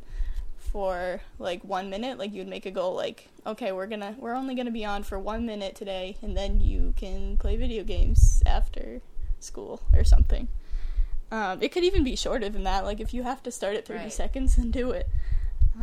for 0.57 1.21
like 1.39 1.63
one 1.63 1.89
minute. 1.89 2.17
Like 2.17 2.31
you 2.33 2.39
would 2.39 2.47
make 2.47 2.65
a 2.65 2.71
goal, 2.71 2.95
like, 2.95 3.29
okay, 3.45 3.71
we're 3.71 3.87
gonna, 3.87 4.15
we're 4.17 4.33
only 4.33 4.55
gonna 4.55 4.71
be 4.71 4.85
on 4.85 5.03
for 5.03 5.19
one 5.19 5.45
minute 5.45 5.75
today, 5.75 6.17
and 6.21 6.35
then 6.35 6.61
you 6.61 6.93
can 6.97 7.37
play 7.37 7.57
video 7.57 7.83
games 7.83 8.41
after 8.45 9.01
school 9.39 9.81
or 9.93 10.03
something. 10.03 10.47
Um, 11.31 11.61
it 11.61 11.71
could 11.71 11.83
even 11.83 12.03
be 12.03 12.15
shorter 12.15 12.49
than 12.49 12.63
that. 12.63 12.85
Like 12.85 12.99
if 12.99 13.13
you 13.13 13.23
have 13.23 13.41
to 13.43 13.51
start 13.51 13.75
at 13.75 13.85
30 13.85 13.99
Right. 14.05 14.13
seconds, 14.13 14.55
then 14.55 14.71
do 14.71 14.91
it. 14.91 15.07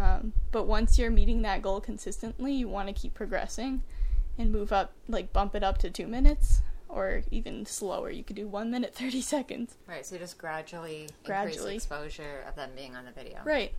Um, 0.01 0.33
but 0.53 0.65
once 0.67 0.99
you're 0.99 1.11
meeting 1.11 1.43
that 1.43 1.63
goal 1.63 1.81
consistently, 1.81 2.53
you 2.55 2.69
want 2.69 2.89
to 2.89 2.95
keep 2.95 3.15
progressing 3.15 3.83
and 4.39 4.51
move 4.51 4.73
up, 4.73 4.93
like 5.09 5.33
bump 5.33 5.55
it 5.55 5.63
up 5.63 5.79
to 5.79 5.91
two 5.91 6.07
minutes 6.07 6.63
or 6.89 7.23
even 7.31 7.67
slower. 7.67 8.11
You 8.11 8.25
could 8.25 8.37
do 8.37 8.49
one 8.49 8.71
minute, 8.71 8.95
30 8.97 9.21
seconds. 9.21 9.77
Right, 9.87 10.05
so 10.07 10.17
just 10.19 10.39
gradually, 10.39 11.09
Gradually. 11.25 11.57
increase 11.75 11.77
exposure 11.85 12.45
of 12.49 12.55
them 12.57 12.71
being 12.77 12.97
on 12.97 13.05
the 13.05 13.13
video. 13.13 13.41
Right. 13.45 13.73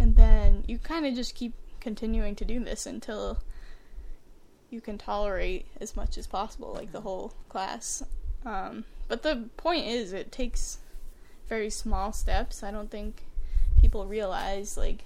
And 0.00 0.16
then 0.16 0.64
you 0.66 0.78
kind 0.78 1.04
of 1.06 1.14
just 1.14 1.34
keep 1.34 1.52
continuing 1.80 2.34
to 2.36 2.44
do 2.44 2.60
this 2.64 2.86
until 2.86 3.38
you 4.70 4.80
can 4.80 4.98
tolerate 4.98 5.66
as 5.80 5.96
much 5.96 6.16
as 6.18 6.26
possible, 6.26 6.72
like 6.74 6.92
the 6.92 7.00
whole 7.00 7.32
class. 7.48 8.02
Um, 8.44 8.84
But 9.08 9.22
the 9.22 9.48
point 9.56 9.86
is, 9.86 10.12
it 10.12 10.30
takes 10.30 10.78
very 11.48 11.70
small 11.70 12.12
steps. 12.12 12.62
I 12.62 12.70
don't 12.70 12.90
think 12.90 13.22
people 13.80 14.06
realize 14.06 14.76
like 14.76 15.04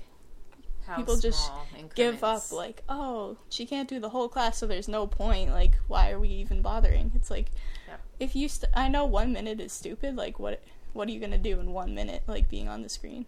people 0.96 1.16
just 1.16 1.50
give 1.94 2.22
up 2.24 2.50
like 2.52 2.82
oh 2.88 3.36
she 3.48 3.64
can't 3.66 3.88
do 3.88 3.98
the 4.00 4.08
whole 4.10 4.28
class 4.28 4.58
so 4.58 4.66
there's 4.66 4.88
no 4.88 5.06
point 5.06 5.50
like 5.50 5.74
why 5.88 6.10
are 6.10 6.18
we 6.20 6.28
even 6.28 6.62
bothering 6.62 7.12
it's 7.14 7.30
like 7.30 7.46
Yep. 7.88 8.00
if 8.20 8.36
you 8.36 8.48
st- 8.48 8.70
i 8.74 8.88
know 8.88 9.04
one 9.04 9.32
minute 9.32 9.60
is 9.60 9.72
stupid 9.72 10.16
like 10.16 10.38
what 10.38 10.62
what 10.92 11.08
are 11.08 11.10
you 11.10 11.20
gonna 11.20 11.38
do 11.38 11.58
in 11.60 11.72
one 11.72 11.94
minute 11.94 12.22
like 12.26 12.48
being 12.48 12.68
on 12.68 12.82
the 12.82 12.88
screen 12.88 13.26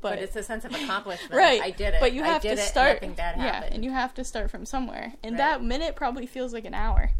but, 0.00 0.18
it's 0.18 0.36
a 0.36 0.42
sense 0.42 0.66
of 0.66 0.74
accomplishment. 0.74 1.32
right 1.32 1.62
I 1.62 1.70
did 1.70 1.94
it. 1.94 2.00
but 2.00 2.12
you 2.12 2.22
have 2.24 2.42
to 2.42 2.56
start 2.58 3.00
bad 3.16 3.36
yeah 3.38 3.64
and 3.72 3.82
you 3.84 3.90
have 3.90 4.12
to 4.14 4.24
start 4.24 4.50
from 4.50 4.66
somewhere 4.66 5.14
and 5.22 5.32
Right. 5.32 5.38
that 5.38 5.62
minute 5.62 5.96
probably 5.96 6.26
feels 6.26 6.52
like 6.52 6.64
an 6.66 6.74
hour 6.74 7.10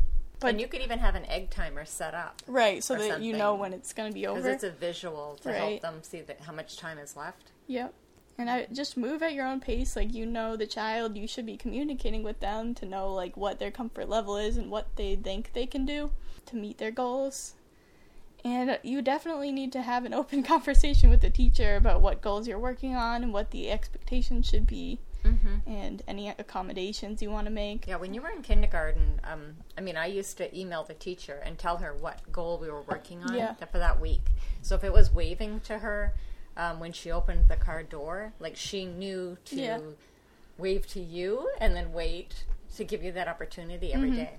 but 0.40 0.51
and 0.51 0.61
you 0.61 0.68
could 0.68 0.83
even 0.83 0.99
have 0.99 1.14
an 1.14 1.25
egg 1.27 1.49
timer 1.49 1.87
set 1.87 2.12
up 2.14 2.42
right 2.47 2.85
so 2.85 2.94
that 2.97 3.23
you 3.23 3.33
know 3.35 3.55
when 3.55 3.73
it's 3.73 3.92
gonna 3.94 4.12
be 4.12 4.27
over. 4.27 4.38
because 4.40 4.55
it's 4.55 4.64
a 4.64 4.70
visual 4.70 5.38
to 5.42 5.49
Right. 5.49 5.57
help 5.59 5.81
them 5.81 6.03
see 6.03 6.20
that 6.23 6.40
how 6.42 6.53
much 6.53 6.77
time 6.77 6.99
is 6.99 7.16
left. 7.16 7.53
Yep. 7.68 7.94
And 8.37 8.51
I 8.51 8.66
just 8.73 8.97
move 8.97 9.23
at 9.23 9.33
your 9.33 9.47
own 9.47 9.61
pace. 9.61 9.94
Like 9.97 10.12
you 10.12 10.27
know 10.27 10.57
the 10.57 10.66
child, 10.66 11.16
you 11.16 11.27
should 11.29 11.47
be 11.47 11.57
communicating 11.57 12.23
with 12.23 12.40
them 12.40 12.75
to 12.75 12.87
know 12.87 13.12
like 13.12 13.37
what 13.37 13.59
their 13.59 13.70
comfort 13.70 14.09
level 14.09 14.37
is 14.37 14.57
and 14.57 14.70
what 14.70 14.88
they 14.97 15.14
think 15.16 15.53
they 15.53 15.66
can 15.66 15.87
do 15.87 16.11
to 16.47 16.57
meet 16.57 16.79
their 16.79 16.90
goals. 16.90 17.55
And 18.44 18.79
you 18.83 19.01
definitely 19.01 19.53
need 19.53 19.73
to 19.73 19.83
have 19.83 20.05
an 20.05 20.12
open 20.20 20.42
conversation 20.42 21.11
with 21.11 21.20
the 21.20 21.31
teacher 21.31 21.77
about 21.77 22.03
what 22.03 22.20
goals 22.20 22.47
you're 22.49 22.59
working 22.59 22.94
on 22.94 23.23
and 23.23 23.33
what 23.33 23.51
the 23.53 23.70
expectations 23.70 24.47
should 24.49 24.66
be 24.66 24.99
Mm-hmm. 25.25 25.66
and 25.66 26.03
any 26.07 26.29
accommodations 26.29 27.23
you 27.23 27.31
want 27.31 27.47
to 27.47 27.51
make. 27.51 27.87
Yeah, 27.88 27.97
when 27.97 28.12
you 28.12 28.20
were 28.20 28.29
in 28.29 28.42
kindergarten, 28.42 29.23
um, 29.25 29.57
I 29.79 29.81
mean, 29.81 29.97
I 29.97 30.05
used 30.05 30.37
to 30.37 30.55
email 30.55 30.85
the 30.85 30.92
teacher 30.92 31.40
and 31.47 31.57
tell 31.59 31.79
her 31.79 31.94
what 31.94 32.31
goal 32.31 32.59
we 32.59 32.68
were 32.70 32.83
working 32.83 33.23
on 33.25 33.35
Yeah. 33.35 33.55
for 33.55 33.79
that 33.79 33.99
week. 34.03 34.20
So 34.61 34.75
if 34.75 34.85
it 34.85 34.92
was 34.92 35.11
waving 35.14 35.61
to 35.61 35.79
her 35.79 36.12
um, 36.56 36.78
when 36.80 36.92
she 36.92 37.10
opened 37.10 37.48
the 37.48 37.56
car 37.56 37.82
door, 37.82 38.32
like 38.38 38.56
she 38.56 38.84
knew 38.84 39.36
to 39.46 39.56
Yeah. 39.56 39.80
wave 40.58 40.86
to 40.88 41.00
you 41.00 41.50
and 41.58 41.74
then 41.74 41.92
wait 41.92 42.44
to 42.76 42.84
give 42.84 43.02
you 43.02 43.12
that 43.12 43.28
opportunity 43.28 43.92
every 43.92 44.10
Mhm. 44.10 44.16
day. 44.16 44.38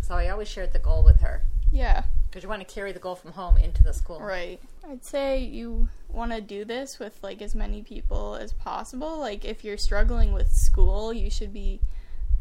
So 0.00 0.14
I 0.14 0.28
always 0.28 0.48
shared 0.48 0.72
the 0.72 0.78
goal 0.78 1.02
with 1.02 1.20
her 1.20 1.44
Yeah. 1.72 2.04
because 2.28 2.42
you 2.42 2.48
want 2.48 2.66
to 2.66 2.72
carry 2.74 2.92
the 2.92 2.98
goal 2.98 3.14
from 3.16 3.32
home 3.32 3.56
into 3.56 3.82
the 3.82 3.92
school. 3.92 4.20
Right. 4.20 4.60
I'd 4.88 5.04
say 5.04 5.38
you 5.40 5.88
want 6.08 6.32
to 6.32 6.40
do 6.40 6.64
this 6.64 6.98
with 6.98 7.20
like 7.22 7.42
as 7.42 7.54
many 7.54 7.82
people 7.82 8.36
as 8.36 8.52
possible. 8.52 9.18
Like 9.18 9.44
if 9.44 9.64
you're 9.64 9.76
struggling 9.78 10.32
with 10.32 10.52
school, 10.54 11.12
you 11.12 11.30
should 11.30 11.52
be 11.52 11.80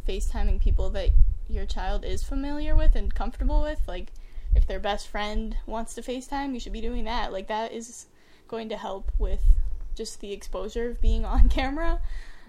FaceTiming 0.07 0.59
people 0.59 0.89
that 0.91 1.09
your 1.47 1.65
child 1.65 2.03
is 2.05 2.23
familiar 2.23 2.75
with 2.75 2.95
and 2.95 3.13
comfortable 3.13 3.61
with. 3.61 3.81
Like 3.87 4.11
if 4.53 4.65
their 4.67 4.79
best 4.79 5.07
friend 5.07 5.57
wants 5.65 5.93
to 5.95 6.01
FaceTime, 6.01 6.53
you 6.53 6.59
should 6.59 6.73
be 6.73 6.81
doing 6.81 7.03
that. 7.05 7.31
Like 7.31 7.47
that 7.47 7.71
is 7.71 8.05
going 8.47 8.69
to 8.69 8.77
help 8.77 9.11
with 9.17 9.41
just 9.95 10.19
the 10.21 10.31
exposure 10.33 10.89
of 10.89 11.01
being 11.01 11.25
on 11.35 11.49
camera. 11.49 11.99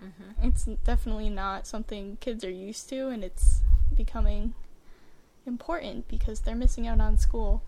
Mm-hmm. 0.04 0.48
It's 0.48 0.64
definitely 0.84 1.30
not 1.30 1.66
something 1.66 2.18
kids 2.20 2.44
are 2.44 2.50
used 2.50 2.88
to 2.90 3.08
and 3.08 3.24
it's 3.24 3.60
becoming 3.94 4.54
important 5.46 6.06
because 6.08 6.40
they're 6.40 6.54
missing 6.56 6.86
out 6.86 7.00
on 7.00 7.16
school. 7.18 7.62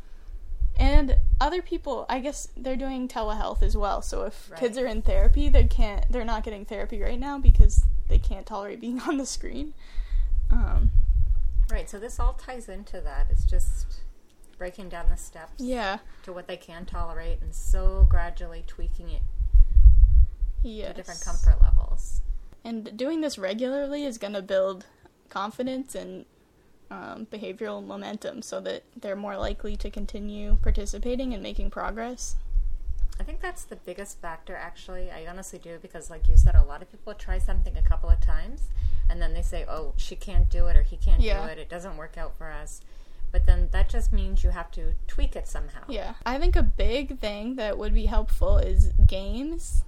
And 0.79 1.17
other 1.41 1.61
people, 1.63 2.07
I 2.09 2.21
guess 2.21 2.49
they're 2.57 2.77
doing 2.77 3.09
telehealth 3.09 3.63
as 3.63 3.77
well. 3.77 4.01
So 4.03 4.25
if 4.25 4.51
Right. 4.51 4.61
kids 4.61 4.79
are 4.79 4.87
in 4.87 5.03
therapy, 5.03 5.49
they 5.49 5.65
can't 5.65 6.05
they're 6.11 6.25
not 6.25 6.45
getting 6.45 6.65
therapy 6.65 7.01
right 7.01 7.19
now 7.19 7.39
because 7.39 7.85
they 8.09 8.19
can't 8.19 8.47
tolerate 8.47 8.81
being 8.81 9.01
on 9.09 9.17
the 9.17 9.27
screen. 9.27 9.75
Um, 10.51 10.91
Right. 11.71 11.89
So 11.91 11.99
this 11.99 12.19
all 12.19 12.33
ties 12.35 12.69
into 12.69 13.01
that. 13.01 13.27
It's 13.31 13.45
just 13.45 13.88
breaking 14.59 14.89
down 14.89 15.09
the 15.09 15.17
steps 15.17 15.55
yeah. 15.63 15.99
to 16.25 16.33
what 16.33 16.47
they 16.49 16.57
can 16.57 16.85
tolerate 16.85 17.41
and 17.41 17.55
so 17.55 18.07
gradually 18.11 18.65
tweaking 18.67 19.09
it 19.11 19.23
Yes. 20.63 20.89
to 20.89 20.95
different 20.95 21.21
comfort 21.21 21.61
levels. 21.63 22.21
And 22.65 22.97
doing 22.97 23.21
this 23.21 23.39
regularly 23.39 24.05
is 24.05 24.19
going 24.19 24.33
to 24.33 24.43
build 24.43 24.87
confidence 25.29 25.95
and 25.95 26.25
um, 26.91 27.27
behavioral 27.31 27.85
momentum 27.85 28.43
so 28.43 28.61
that 28.61 28.83
they're 29.01 29.15
more 29.17 29.37
likely 29.37 29.77
to 29.77 29.89
continue 29.91 30.57
participating 30.63 31.33
and 31.33 31.43
making 31.43 31.71
progress. 31.71 32.35
I 33.21 33.25
think 33.25 33.41
that's 33.41 33.65
the 33.65 33.77
biggest 33.77 34.21
factor, 34.21 34.57
actually. 34.57 35.11
I 35.11 35.27
honestly 35.29 35.59
do 35.59 35.79
because, 35.81 36.09
like 36.11 36.29
you 36.29 36.37
said, 36.37 36.55
a 36.55 36.65
lot 36.65 36.83
of 36.83 36.91
people 36.91 37.15
try 37.15 37.39
something 37.39 37.77
a 37.77 37.83
couple 37.83 38.09
of 38.11 38.21
times 38.21 38.63
and 39.11 39.21
then 39.23 39.35
they 39.35 39.43
say, 39.43 39.65
oh, 39.69 39.93
she 39.97 40.17
can't 40.17 40.49
do 40.51 40.67
it 40.67 40.77
or 40.77 40.83
he 40.83 40.97
can't 40.97 41.21
Yeah. 41.21 41.45
do 41.47 41.53
it. 41.53 41.59
It 41.59 41.69
doesn't 41.69 41.97
work 41.97 42.17
out 42.19 42.37
for 42.37 42.51
us. 42.51 42.81
But 43.31 43.47
then 43.47 43.69
that 43.73 43.89
just 43.89 44.13
means 44.13 44.43
you 44.43 44.51
have 44.51 44.71
to 44.73 44.95
tweak 45.07 45.37
it 45.37 45.47
somehow. 45.47 45.83
Yeah. 45.89 46.15
I 46.25 46.39
think 46.39 46.57
a 46.57 46.63
big 46.63 47.19
thing 47.19 47.57
that 47.57 47.77
would 47.77 47.95
be 47.95 48.07
helpful 48.07 48.59
is 48.59 48.93
games, 49.07 49.85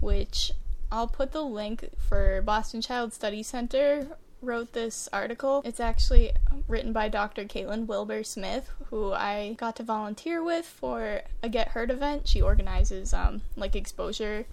which 0.00 0.52
I'll 0.90 1.08
put 1.08 1.32
the 1.32 1.42
link 1.42 1.90
for 1.98 2.42
Boston 2.42 2.80
Child 2.80 3.12
Study 3.12 3.42
Center 3.42 4.16
wrote 4.42 4.72
this 4.72 5.08
article. 5.12 5.62
It's 5.64 5.80
actually 5.80 6.32
written 6.68 6.92
by 6.92 7.08
Dr. 7.08 7.44
Caitlin 7.44 7.86
Wilbur 7.86 8.24
Smith, 8.24 8.70
who 8.90 9.12
I 9.12 9.54
got 9.58 9.76
to 9.76 9.82
volunteer 9.82 10.42
with 10.42 10.66
for 10.66 11.22
a 11.42 11.48
Get 11.48 11.68
Heard 11.68 11.90
event. 11.90 12.28
She 12.28 12.42
organizes 12.42 13.14
um, 13.14 13.42
like 13.56 13.76
exposure 13.76 14.44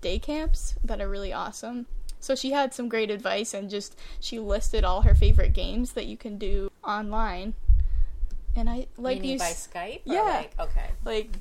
day 0.00 0.18
camps 0.18 0.74
that 0.84 1.00
are 1.00 1.08
really 1.08 1.32
awesome. 1.32 1.86
So 2.20 2.34
she 2.34 2.50
had 2.52 2.72
some 2.74 2.88
great 2.88 3.10
advice 3.10 3.54
and 3.54 3.68
just 3.70 3.98
she 4.20 4.38
listed 4.38 4.84
all 4.84 5.02
her 5.02 5.14
favorite 5.14 5.52
games 5.54 5.92
that 5.92 6.06
you 6.06 6.16
can 6.16 6.36
do 6.38 6.70
online. 6.84 7.54
And 8.54 8.68
I 8.68 8.86
like 8.96 9.18
Meaning 9.22 9.32
you 9.32 9.38
by 9.38 9.50
Skype? 9.52 10.00
Yeah. 10.04 10.22
Like, 10.22 10.52
okay. 10.60 10.90
like 11.04 11.36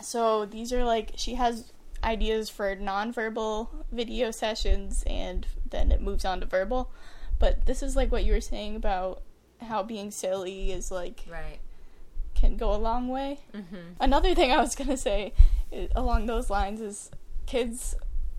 so 0.00 0.44
these 0.44 0.72
are 0.72 0.84
like 0.84 1.12
she 1.16 1.34
has 1.34 1.72
ideas 2.04 2.48
for 2.48 2.76
nonverbal 2.76 3.68
video 3.90 4.30
sessions 4.30 5.02
and 5.06 5.46
then 5.70 5.90
it 5.90 6.00
moves 6.00 6.24
on 6.24 6.40
to 6.40 6.46
verbal 6.46 6.90
but 7.38 7.64
this 7.66 7.82
is 7.82 7.96
like 7.96 8.12
what 8.12 8.24
you 8.24 8.32
were 8.32 8.40
saying 8.40 8.76
about 8.76 9.22
how 9.62 9.82
being 9.82 10.10
silly 10.10 10.70
is 10.70 10.90
like 10.90 11.24
Right. 11.28 11.58
can 12.34 12.56
go 12.56 12.72
a 12.74 12.76
long 12.76 13.08
way 13.08 13.40
Mm-hmm. 13.54 13.76
another 13.98 14.34
thing 14.34 14.52
i 14.52 14.58
was 14.60 14.74
going 14.74 14.90
to 14.90 14.96
say 14.98 15.32
along 15.96 16.26
those 16.26 16.50
lines 16.50 16.80
is 16.80 17.10
kids 17.46 17.96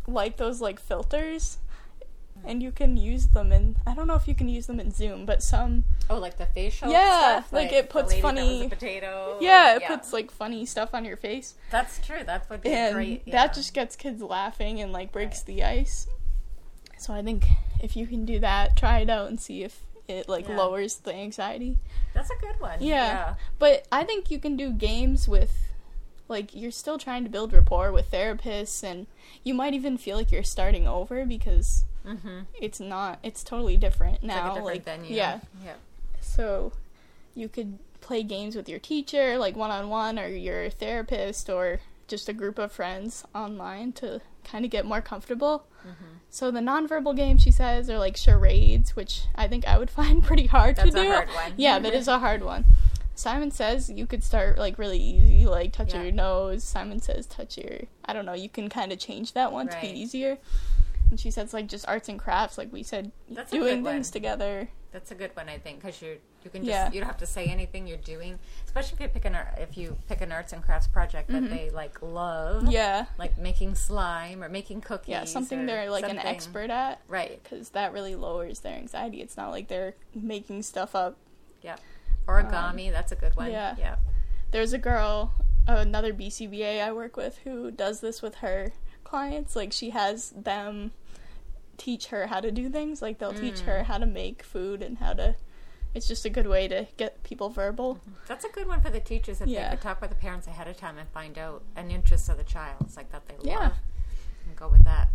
like 0.07 0.37
those 0.37 0.61
like 0.61 0.79
filters 0.79 1.57
and 2.45 2.61
you 2.61 2.71
can 2.71 2.95
use 2.95 3.27
them 3.29 3.51
in 3.51 3.75
i 3.85 3.93
don't 3.93 4.07
know 4.07 4.13
if 4.15 4.27
you 4.27 4.35
can 4.35 4.47
use 4.47 4.67
them 4.67 4.79
in 4.79 4.91
zoom 4.91 5.25
but 5.25 5.41
some 5.43 5.83
Oh, 6.09 6.17
like 6.19 6.37
the 6.37 6.45
facial 6.45 6.89
Yeah, 6.89 7.41
stuff? 7.41 7.51
like 7.51 7.73
it 7.73 7.89
puts 7.89 8.13
funny- 8.19 8.69
potato? 8.69 9.37
yeah 9.41 9.75
it 9.75 9.83
puts 9.85 10.13
like 10.13 10.31
funny 10.31 10.65
stuff 10.65 10.91
on 10.93 11.03
your 11.03 11.17
face 11.17 11.55
That's 11.71 11.99
true. 12.05 12.23
That 12.25 12.49
would 12.49 12.61
be 12.61 12.69
and 12.69 12.93
great. 12.95 13.23
yeah. 13.25 13.33
that 13.33 13.53
just 13.53 13.73
gets 13.73 13.95
kids 13.97 14.21
laughing 14.21 14.79
and 14.79 14.93
like 14.93 15.11
breaks 15.11 15.39
Right. 15.39 15.45
the 15.47 15.63
ice 15.63 16.07
so 16.97 17.13
i 17.13 17.21
think 17.21 17.45
if 17.83 17.95
you 17.97 18.07
can 18.07 18.23
do 18.23 18.39
that 18.39 18.77
try 18.77 18.99
it 18.99 19.09
out 19.09 19.27
and 19.27 19.39
see 19.39 19.63
if 19.63 19.81
it 20.07 20.29
like 20.29 20.47
Yeah. 20.47 20.55
lowers 20.57 20.95
the 20.97 21.13
anxiety 21.13 21.79
That's 22.13 22.29
a 22.29 22.35
good 22.39 22.59
one. 22.61 22.77
Yeah. 22.81 23.33
but 23.59 23.85
i 23.91 24.03
think 24.05 24.31
you 24.31 24.39
can 24.39 24.55
do 24.55 24.71
games 24.71 25.27
with 25.27 25.66
like 26.27 26.53
you're 26.55 26.71
still 26.71 26.97
trying 26.97 27.23
to 27.23 27.29
build 27.29 27.53
rapport 27.53 27.91
with 27.91 28.11
therapists 28.11 28.83
and 28.83 29.07
you 29.43 29.53
might 29.53 29.73
even 29.73 29.97
feel 29.97 30.17
like 30.17 30.31
you're 30.31 30.43
starting 30.43 30.87
over 30.87 31.25
because 31.25 31.83
Mm-hmm. 32.05 32.39
it's 32.61 32.79
not 32.79 33.19
it's 33.21 33.43
totally 33.43 33.75
different 33.75 34.15
It's 34.15 34.23
now 34.23 34.63
like 34.63 34.85
different 34.85 35.01
venue. 35.03 35.15
yeah 35.17 35.39
Yeah. 35.65 35.73
so 36.21 36.71
you 37.35 37.49
could 37.49 37.79
play 37.99 38.23
games 38.23 38.55
with 38.55 38.69
your 38.69 38.79
teacher, 38.79 39.37
like 39.37 39.57
one 39.57 39.71
on 39.71 39.89
one, 39.89 40.17
or 40.17 40.27
your 40.29 40.69
therapist, 40.69 41.49
or 41.49 41.81
just 42.07 42.29
a 42.29 42.33
group 42.33 42.57
of 42.57 42.71
friends 42.71 43.25
online 43.35 43.91
to 43.93 44.21
kind 44.45 44.63
of 44.63 44.71
get 44.71 44.85
more 44.85 45.01
comfortable. 45.01 45.65
Mm-hmm. 45.85 46.05
So 46.29 46.49
the 46.49 46.61
nonverbal 46.61 47.15
games 47.17 47.41
she 47.43 47.51
says 47.51 47.89
are 47.89 47.99
like 47.99 48.15
charades, 48.15 48.95
which 48.95 49.23
I 49.35 49.47
think 49.49 49.67
I 49.67 49.77
would 49.77 49.89
find 49.99 50.23
pretty 50.23 50.45
hard 50.47 50.77
That's 50.77 50.93
to 50.93 50.99
a 51.01 51.03
do. 51.03 51.11
hard 51.11 51.27
one. 51.29 51.53
Yeah, 51.57 51.77
that 51.79 51.93
is 51.93 52.07
a 52.07 52.19
hard 52.19 52.41
one. 52.43 52.63
Simon 53.17 53.49
says 53.49 53.89
you 53.89 54.05
could 54.05 54.23
start 54.23 54.57
like 54.59 54.77
really 54.77 54.99
easy, 54.99 55.45
like 55.47 55.73
touch 55.73 55.93
Yeah. 55.93 56.03
your 56.03 56.11
nose. 56.11 56.63
Simon 56.63 57.01
says 57.01 57.25
touch 57.25 57.57
your 57.57 57.79
I 58.05 58.13
don't 58.13 58.25
know, 58.25 58.33
you 58.33 58.47
can 58.47 58.69
kind 58.69 58.91
of 58.91 58.99
change 58.99 59.33
that 59.33 59.51
one 59.51 59.67
to 59.69 59.81
be 59.81 59.87
easier. 59.87 60.37
And 61.09 61.19
she 61.19 61.31
says 61.31 61.53
like 61.53 61.67
just 61.67 61.87
arts 61.87 62.09
and 62.09 62.19
crafts, 62.19 62.57
like 62.57 62.71
we 62.71 62.83
said, 62.83 63.11
That's 63.29 63.49
doing 63.51 63.83
things 63.83 64.11
together. 64.11 64.69
That's 64.91 65.11
a 65.11 65.15
good 65.15 65.35
one, 65.35 65.49
I 65.49 65.57
think, 65.57 65.81
because 65.81 66.01
you 66.01 66.17
you 66.43 66.51
can 66.51 66.61
just 66.63 66.69
Yeah. 66.69 66.91
you 66.91 66.99
don't 67.01 67.07
have 67.07 67.17
to 67.17 67.25
say 67.25 67.45
anything 67.47 67.87
you're 67.87 67.97
doing, 67.97 68.37
especially 68.65 68.95
if 68.97 69.01
you 69.01 69.07
pick 69.09 69.25
an 69.25 69.33
art, 69.35 69.55
if 69.57 69.75
you 69.77 69.97
pick 70.07 70.21
an 70.21 70.31
arts 70.31 70.53
and 70.53 70.63
crafts 70.63 70.87
project 70.87 71.29
that 71.29 71.41
Mhm. 71.43 71.49
they 71.49 71.69
like 71.71 71.99
love, 72.03 72.71
Yeah. 72.71 73.07
like 73.17 73.37
making 73.37 73.73
slime 73.75 74.43
or 74.43 74.47
making 74.49 74.81
cookies, 74.81 75.09
Yeah, 75.09 75.25
something 75.25 75.65
they're 75.65 75.89
like 75.89 76.07
an 76.07 76.19
expert 76.19 76.69
at. 76.69 77.01
right? 77.07 77.41
because 77.43 77.69
that 77.69 77.91
really 77.93 78.15
lowers 78.15 78.59
their 78.59 78.75
anxiety. 78.75 79.21
It's 79.21 79.35
not 79.35 79.49
like 79.49 79.67
they're 79.69 79.95
making 80.13 80.61
stuff 80.63 80.93
up. 80.95 81.17
Yeah, 81.63 81.77
origami, 82.27 82.91
that's 82.91 83.11
a 83.11 83.15
good 83.15 83.35
one. 83.35 83.47
Um, 83.47 83.51
yeah. 83.53 83.75
yeah, 83.77 83.95
There's 84.51 84.73
a 84.73 84.77
girl, 84.77 85.33
another 85.67 86.13
BCBA 86.13 86.81
I 86.81 86.91
work 86.91 87.17
with, 87.17 87.37
who 87.43 87.71
does 87.71 87.99
this 88.01 88.21
with 88.21 88.35
her 88.35 88.71
clients. 89.03 89.55
Like 89.55 89.71
she 89.71 89.91
has 89.91 90.31
them 90.31 90.91
teach 91.77 92.07
her 92.07 92.27
how 92.27 92.39
to 92.39 92.51
do 92.51 92.69
things. 92.69 93.01
Like 93.01 93.19
they'll 93.19 93.33
teach 93.33 93.61
Mm. 93.61 93.65
her 93.65 93.83
how 93.83 93.97
to 93.97 94.05
make 94.05 94.43
food 94.43 94.81
and 94.81 94.97
how 94.97 95.13
to 95.13 95.35
it's 95.93 96.07
just 96.07 96.25
a 96.25 96.29
good 96.29 96.45
way 96.47 96.67
to 96.67 96.85
get 96.97 97.23
people 97.23 97.49
verbal. 97.49 97.99
That's 98.27 98.45
a 98.45 98.49
good 98.49 98.67
one 98.67 98.81
for 98.81 98.89
the 98.91 98.99
teachers 98.99 99.41
if 99.41 99.47
Yeah. 99.47 99.69
they 99.69 99.75
could 99.77 99.81
talk 99.81 100.01
with 100.01 100.09
the 100.11 100.15
parents 100.15 100.45
ahead 100.45 100.67
of 100.67 100.77
time 100.77 100.97
and 100.99 101.09
find 101.09 101.37
out 101.39 101.63
an 101.75 101.89
interest 101.89 102.29
of 102.29 102.37
the 102.37 102.43
child. 102.43 102.77
It's 102.81 102.97
like 102.97 103.11
that 103.11 103.23
they 103.27 103.35
Yeah. 103.49 103.59
love. 103.59 103.73
And 104.45 104.55
go 104.55 104.67
with 104.67 104.83
that. 104.83 105.07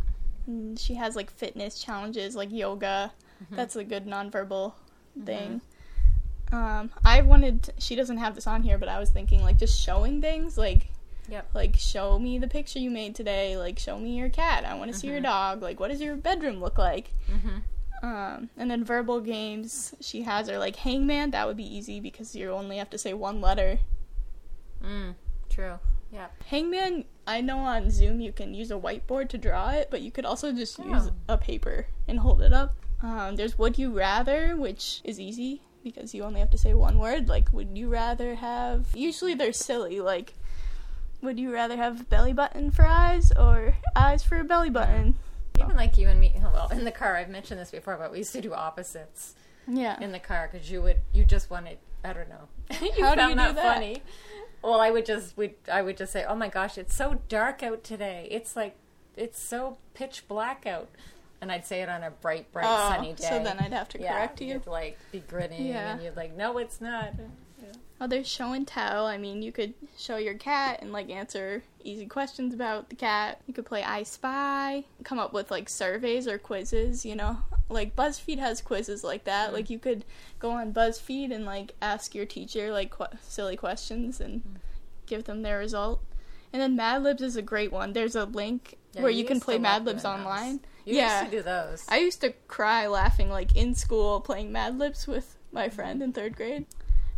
And 0.47 0.77
she 0.79 0.95
has 0.95 1.15
like 1.15 1.31
fitness 1.31 1.81
challenges, 1.81 2.35
like 2.35 2.51
yoga. 2.51 3.13
Mm-hmm. 3.45 3.55
That's 3.57 3.77
a 3.77 3.85
good 3.85 4.07
nonverbal 4.07 4.73
thing. 5.25 5.61
Um, 6.51 6.91
I 7.05 7.23
wanted. 7.23 7.73
She 7.79 7.95
doesn't 7.95 8.19
have 8.19 8.35
this 8.35 8.47
on 8.47 8.63
here, 8.63 8.79
but 8.79 8.89
I 8.89 8.99
was 8.99 9.11
thinking 9.11 9.43
like 9.43 9.59
just 9.59 9.81
showing 9.81 10.21
things, 10.21 10.59
like 10.59 10.89
Yep. 11.29 11.51
like 11.55 11.77
show 11.77 12.19
me 12.19 12.39
the 12.39 12.49
picture 12.49 12.79
you 12.79 12.91
made 12.91 13.15
today. 13.15 13.57
Like 13.57 13.79
show 13.79 13.99
me 13.99 14.19
your 14.19 14.29
cat. 14.29 14.65
I 14.65 14.75
want 14.75 14.93
to 14.93 14.99
see 14.99 15.07
your 15.09 15.21
dog. 15.21 15.63
Like 15.63 15.79
what 15.81 15.91
does 15.91 16.01
your 16.01 16.17
bedroom 16.17 16.61
look 16.61 16.77
like? 16.79 17.13
Mm-hmm. 17.31 17.59
Um, 18.05 18.51
and 18.57 18.69
then 18.71 18.85
verbal 18.85 19.21
games 19.21 19.95
she 20.01 20.23
has 20.23 20.51
are 20.51 20.59
like 20.59 20.77
hangman. 20.77 21.31
That 21.31 21.47
would 21.47 21.57
be 21.57 21.77
easy 21.77 22.01
because 22.01 22.35
you 22.35 22.51
only 22.51 22.79
have 22.79 22.91
to 22.91 22.99
say 22.99 23.15
one 23.15 23.41
letter. 23.41 23.79
Mm, 24.85 25.15
true. 25.49 25.79
Yeah. 26.11 26.27
Hangman, 26.47 27.05
I 27.27 27.41
know 27.41 27.59
on 27.59 27.91
Zoom 27.91 28.21
you 28.21 28.33
can 28.33 28.53
use 28.53 28.71
a 28.71 28.75
whiteboard 28.75 29.29
to 29.31 29.39
draw 29.39 29.71
it, 29.71 29.89
but 29.91 30.03
you 30.03 30.11
could 30.11 30.25
also 30.27 30.53
just 30.53 30.79
use 30.79 31.09
Oh. 31.09 31.13
a 31.35 31.39
paper 31.39 31.87
and 32.09 32.19
hold 32.19 32.43
it 32.43 32.53
up. 32.53 32.75
Um, 33.01 33.37
there's 33.37 33.57
Would 33.59 33.79
You 33.79 33.97
Rather, 33.97 34.57
which 34.57 35.01
is 35.05 35.19
easy 35.19 35.63
because 35.83 36.15
you 36.15 36.23
only 36.25 36.41
have 36.41 36.51
to 36.51 36.59
say 36.59 36.75
one 36.75 36.99
word. 36.99 37.29
Like, 37.29 37.53
would 37.53 37.77
you 37.77 37.89
rather 37.89 38.35
have. 38.37 38.87
Usually 38.95 39.35
they're 39.35 39.53
silly, 39.53 40.01
like, 40.01 40.35
would 41.21 41.39
you 41.39 41.53
rather 41.53 41.77
have 41.77 42.09
belly 42.09 42.33
button 42.33 42.71
for 42.71 42.85
eyes 42.87 43.33
or 43.33 43.77
eyes 43.95 44.23
for 44.25 44.39
a 44.41 44.45
belly 44.45 44.71
button? 44.71 45.17
Even 45.61 45.77
like 45.77 45.97
you 45.99 46.09
and 46.09 46.19
me. 46.21 46.35
Well, 46.43 46.69
in 46.71 46.85
the 46.85 46.91
car, 46.91 47.17
I've 47.17 47.29
mentioned 47.29 47.61
this 47.61 47.71
before, 47.71 47.97
but 47.97 48.11
we 48.13 48.19
used 48.19 48.33
to 48.33 48.41
do 48.41 48.53
opposites 48.53 49.35
Yeah. 49.69 49.99
in 50.01 50.13
the 50.13 50.19
car 50.19 50.49
because 50.51 50.71
you 50.71 50.83
would 50.83 51.01
you 51.13 51.25
just 51.25 51.51
wanted. 51.51 51.79
I 52.05 52.13
don't 52.13 52.29
know. 52.29 52.49
you 52.81 53.05
How 53.05 53.15
do 53.15 53.21
found 53.21 53.31
you 53.31 53.37
do 53.37 53.43
that, 53.43 53.55
that? 53.57 53.75
funny. 53.75 54.03
Well, 54.63 54.81
I 54.81 54.91
would 54.91 55.07
just 55.07 55.37
would 55.37 55.55
I 55.71 55.83
would 55.83 55.97
just 55.97 56.13
say, 56.13 56.25
"Oh 56.25 56.35
my 56.35 56.49
gosh, 56.49 56.77
it's 56.79 56.95
so 56.95 57.21
dark 57.29 57.63
out 57.63 57.85
today. 57.85 58.27
It's 58.31 58.57
like 58.57 58.75
it's 59.17 59.39
so 59.41 59.79
pitch 59.95 60.25
black 60.29 60.67
out." 60.67 60.89
And 61.43 61.53
I'd 61.53 61.67
say 61.67 61.83
it 61.83 61.89
on 61.91 62.03
a 62.03 62.11
bright, 62.11 62.51
bright, 62.53 62.65
Oh, 62.67 62.89
sunny 62.89 63.13
day. 63.13 63.25
so 63.25 63.43
then 63.43 63.59
I'd 63.59 63.73
have 63.73 63.89
to 63.91 64.01
yeah, 64.01 64.13
correct 64.15 64.41
you. 64.41 64.55
You'd 64.55 64.67
like 64.67 64.97
be 65.11 65.19
grinning, 65.19 65.67
Yeah. 65.67 65.93
and 65.93 66.03
you'd 66.03 66.17
like, 66.17 66.35
"No, 66.35 66.57
it's 66.57 66.81
not." 66.81 67.13
Oh, 68.03 68.09
there's 68.09 68.27
show 68.27 68.53
and 68.53 68.67
tell. 68.67 69.07
I 69.07 69.17
mean, 69.17 69.43
you 69.43 69.53
could 69.53 69.75
show 69.97 70.17
your 70.17 70.35
cat 70.35 70.81
and 70.83 70.93
like 70.93 71.09
answer 71.09 71.63
easy 71.85 72.07
questions 72.07 72.53
about 72.53 72.89
the 72.89 72.97
cat. 72.97 73.41
You 73.47 73.55
could 73.55 73.65
play 73.65 73.85
I 73.85 74.03
Spy, 74.03 74.87
come 75.05 75.21
up 75.21 75.33
with 75.33 75.53
like 75.53 75.69
surveys 75.69 76.27
or 76.27 76.37
quizzes, 76.37 77.05
you 77.07 77.15
know? 77.15 77.39
Like 77.69 77.95
BuzzFeed 77.95 78.41
has 78.41 78.61
quizzes 78.61 79.05
like 79.05 79.23
that. 79.25 79.47
Mm-hmm. 79.47 79.55
Like 79.55 79.71
you 79.71 79.79
could 79.79 80.05
go 80.41 80.51
on 80.51 80.73
BuzzFeed 80.73 81.33
and 81.33 81.45
like 81.45 81.77
ask 81.81 82.13
your 82.13 82.27
teacher 82.27 82.73
like 82.73 82.91
qu- 82.91 83.17
silly 83.23 83.57
questions 83.57 84.21
and 84.21 84.41
mm-hmm. 84.41 84.57
give 85.07 85.23
them 85.25 85.43
their 85.43 85.59
result. 85.59 86.03
And 86.53 86.61
then 86.61 86.77
Mad 86.77 87.03
Libs 87.03 87.23
is 87.23 87.37
a 87.37 87.43
great 87.43 87.73
one. 87.73 87.93
There's 87.93 88.15
a 88.15 88.25
link 88.25 88.77
Yeah, 88.93 89.03
where 89.03 89.11
you 89.11 89.19
you 89.21 89.25
can 89.25 89.41
play 89.41 89.59
Mad 89.59 89.85
Libs 89.85 90.05
online. 90.05 90.61
You 90.85 90.97
yeah. 90.97 91.21
used 91.21 91.31
to 91.33 91.37
do 91.39 91.43
those. 91.43 91.85
I 91.89 91.99
used 91.99 92.21
to 92.23 92.31
cry 92.49 92.87
laughing 92.87 93.31
like 93.31 93.57
in 93.57 93.75
school 93.75 94.21
playing 94.21 94.53
Mad 94.53 94.79
Libs 94.79 95.07
with 95.07 95.39
my 95.53 95.69
friend 95.69 96.03
in 96.03 96.13
third 96.13 96.37
grade. 96.37 96.67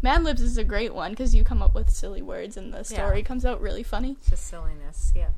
Mad 0.03 0.23
Libs 0.23 0.43
is 0.43 0.59
a 0.59 0.65
great 0.65 0.95
one 0.95 1.13
because 1.13 1.35
you 1.35 1.45
come 1.45 1.63
up 1.63 1.75
with 1.75 1.89
silly 1.91 2.21
words 2.23 2.57
and 2.57 2.73
the 2.75 2.85
story 2.85 3.19
Yeah. 3.19 3.25
comes 3.25 3.45
out 3.45 3.61
really 3.61 3.83
funny. 3.83 4.13
It's 4.21 4.31
just 4.31 4.47
silliness. 4.47 5.13
Yeah. 5.17 5.31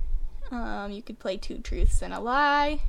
Um, 0.51 0.91
you 0.93 1.03
could 1.03 1.19
play 1.19 1.37
two 1.37 1.59
truths 1.59 2.03
and 2.03 2.13
a 2.13 2.21
lie. 2.21 2.81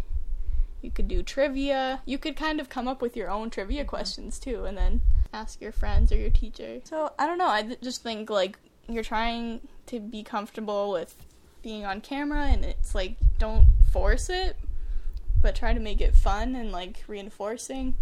You 0.82 0.92
could 0.92 1.08
do 1.08 1.24
trivia. 1.24 2.02
You 2.06 2.18
could 2.18 2.36
kind 2.36 2.60
of 2.60 2.70
come 2.70 2.88
up 2.88 3.02
with 3.02 3.16
your 3.16 3.30
own 3.30 3.50
trivia 3.50 3.84
questions 3.86 4.40
too, 4.40 4.66
and 4.66 4.78
then 4.78 5.02
ask 5.34 5.60
your 5.62 5.72
friends 5.72 6.12
or 6.12 6.18
your 6.18 6.30
teacher. 6.30 6.80
So 6.84 7.14
I 7.18 7.26
don't 7.28 7.38
know. 7.38 7.48
I 7.48 7.78
just 7.82 8.04
think 8.04 8.30
like 8.30 8.58
you're 8.88 9.04
trying 9.04 9.68
to 9.88 10.00
be 10.00 10.24
comfortable 10.24 10.92
with 10.92 11.16
being 11.62 11.86
on 11.86 12.02
camera, 12.02 12.46
and 12.46 12.64
it's 12.64 12.96
like 12.96 13.18
don't 13.40 13.66
force 13.92 14.30
it, 14.30 14.58
but 15.42 15.56
try 15.56 15.74
to 15.74 15.80
make 15.80 16.02
it 16.02 16.16
fun 16.16 16.56
and 16.56 16.72
like 16.72 17.04
reinforcing. 17.08 17.96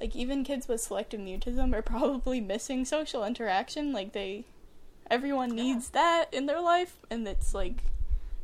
Like 0.00 0.14
even 0.14 0.44
kids 0.44 0.68
with 0.68 0.80
selective 0.80 1.20
mutism 1.20 1.74
are 1.74 1.82
probably 1.94 2.40
missing 2.40 2.84
social 2.84 3.24
interaction. 3.24 3.92
Like 3.92 4.12
they, 4.12 4.44
everyone 5.10 5.50
needs 5.50 5.90
that 5.90 6.26
in 6.32 6.46
their 6.46 6.60
life, 6.60 6.96
and 7.10 7.26
it's 7.26 7.54
like 7.54 7.82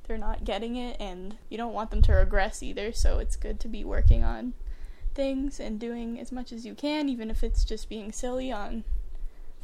they're 0.07 0.19
not 0.19 0.45
getting 0.45 0.77
it 0.77 0.97
and 1.01 1.37
you 1.49 1.57
don't 1.57 1.73
want 1.73 1.91
them 1.91 2.03
to 2.03 2.13
regress 2.13 2.63
either 2.63 2.93
so 2.93 3.19
it's 3.19 3.37
good 3.37 3.59
to 3.61 3.69
be 3.69 3.85
working 3.85 4.23
on 4.23 4.53
things 5.15 5.59
and 5.59 5.81
doing 5.81 6.21
as 6.21 6.31
much 6.31 6.53
as 6.53 6.67
you 6.67 6.75
can 6.75 7.09
even 7.09 7.31
if 7.31 7.43
it's 7.43 7.65
just 7.65 7.89
being 7.89 8.13
silly 8.13 8.53
on 8.53 8.85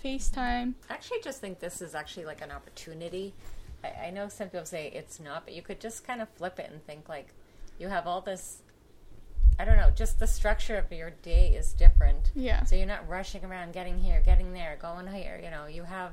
facetime 0.03 0.75
I 0.89 0.95
actually 0.95 1.21
just 1.23 1.41
think 1.41 1.61
this 1.61 1.81
is 1.83 1.95
actually 1.95 2.25
like 2.27 2.41
an 2.43 2.51
opportunity. 2.51 3.35
I, 3.85 4.07
I 4.07 4.11
know 4.11 4.29
some 4.29 4.49
people 4.49 4.67
say 4.67 4.91
it's 4.95 5.21
not, 5.21 5.45
but 5.45 5.55
you 5.55 5.63
could 5.63 5.81
just 5.81 6.07
kind 6.07 6.21
of 6.21 6.29
flip 6.31 6.59
it 6.59 6.71
and 6.71 6.85
think 6.85 7.09
like 7.09 7.29
you 7.79 7.89
have 7.89 8.07
all 8.07 8.21
this. 8.21 8.63
I 9.59 9.65
don't 9.67 9.77
know, 9.77 9.91
just 9.91 10.19
the 10.19 10.27
structure 10.27 10.77
of 10.79 10.91
your 10.91 11.11
day 11.11 11.49
is 11.55 11.73
different. 11.75 12.31
yeah 12.35 12.65
So 12.65 12.77
you're 12.77 12.87
not 12.87 13.07
rushing 13.09 13.45
around, 13.45 13.73
getting 13.75 13.99
here, 13.99 14.23
getting 14.25 14.53
there, 14.55 14.79
going 14.81 15.07
here. 15.09 15.39
You 15.43 15.51
know, 15.51 15.67
you 15.67 15.83
have 15.83 16.13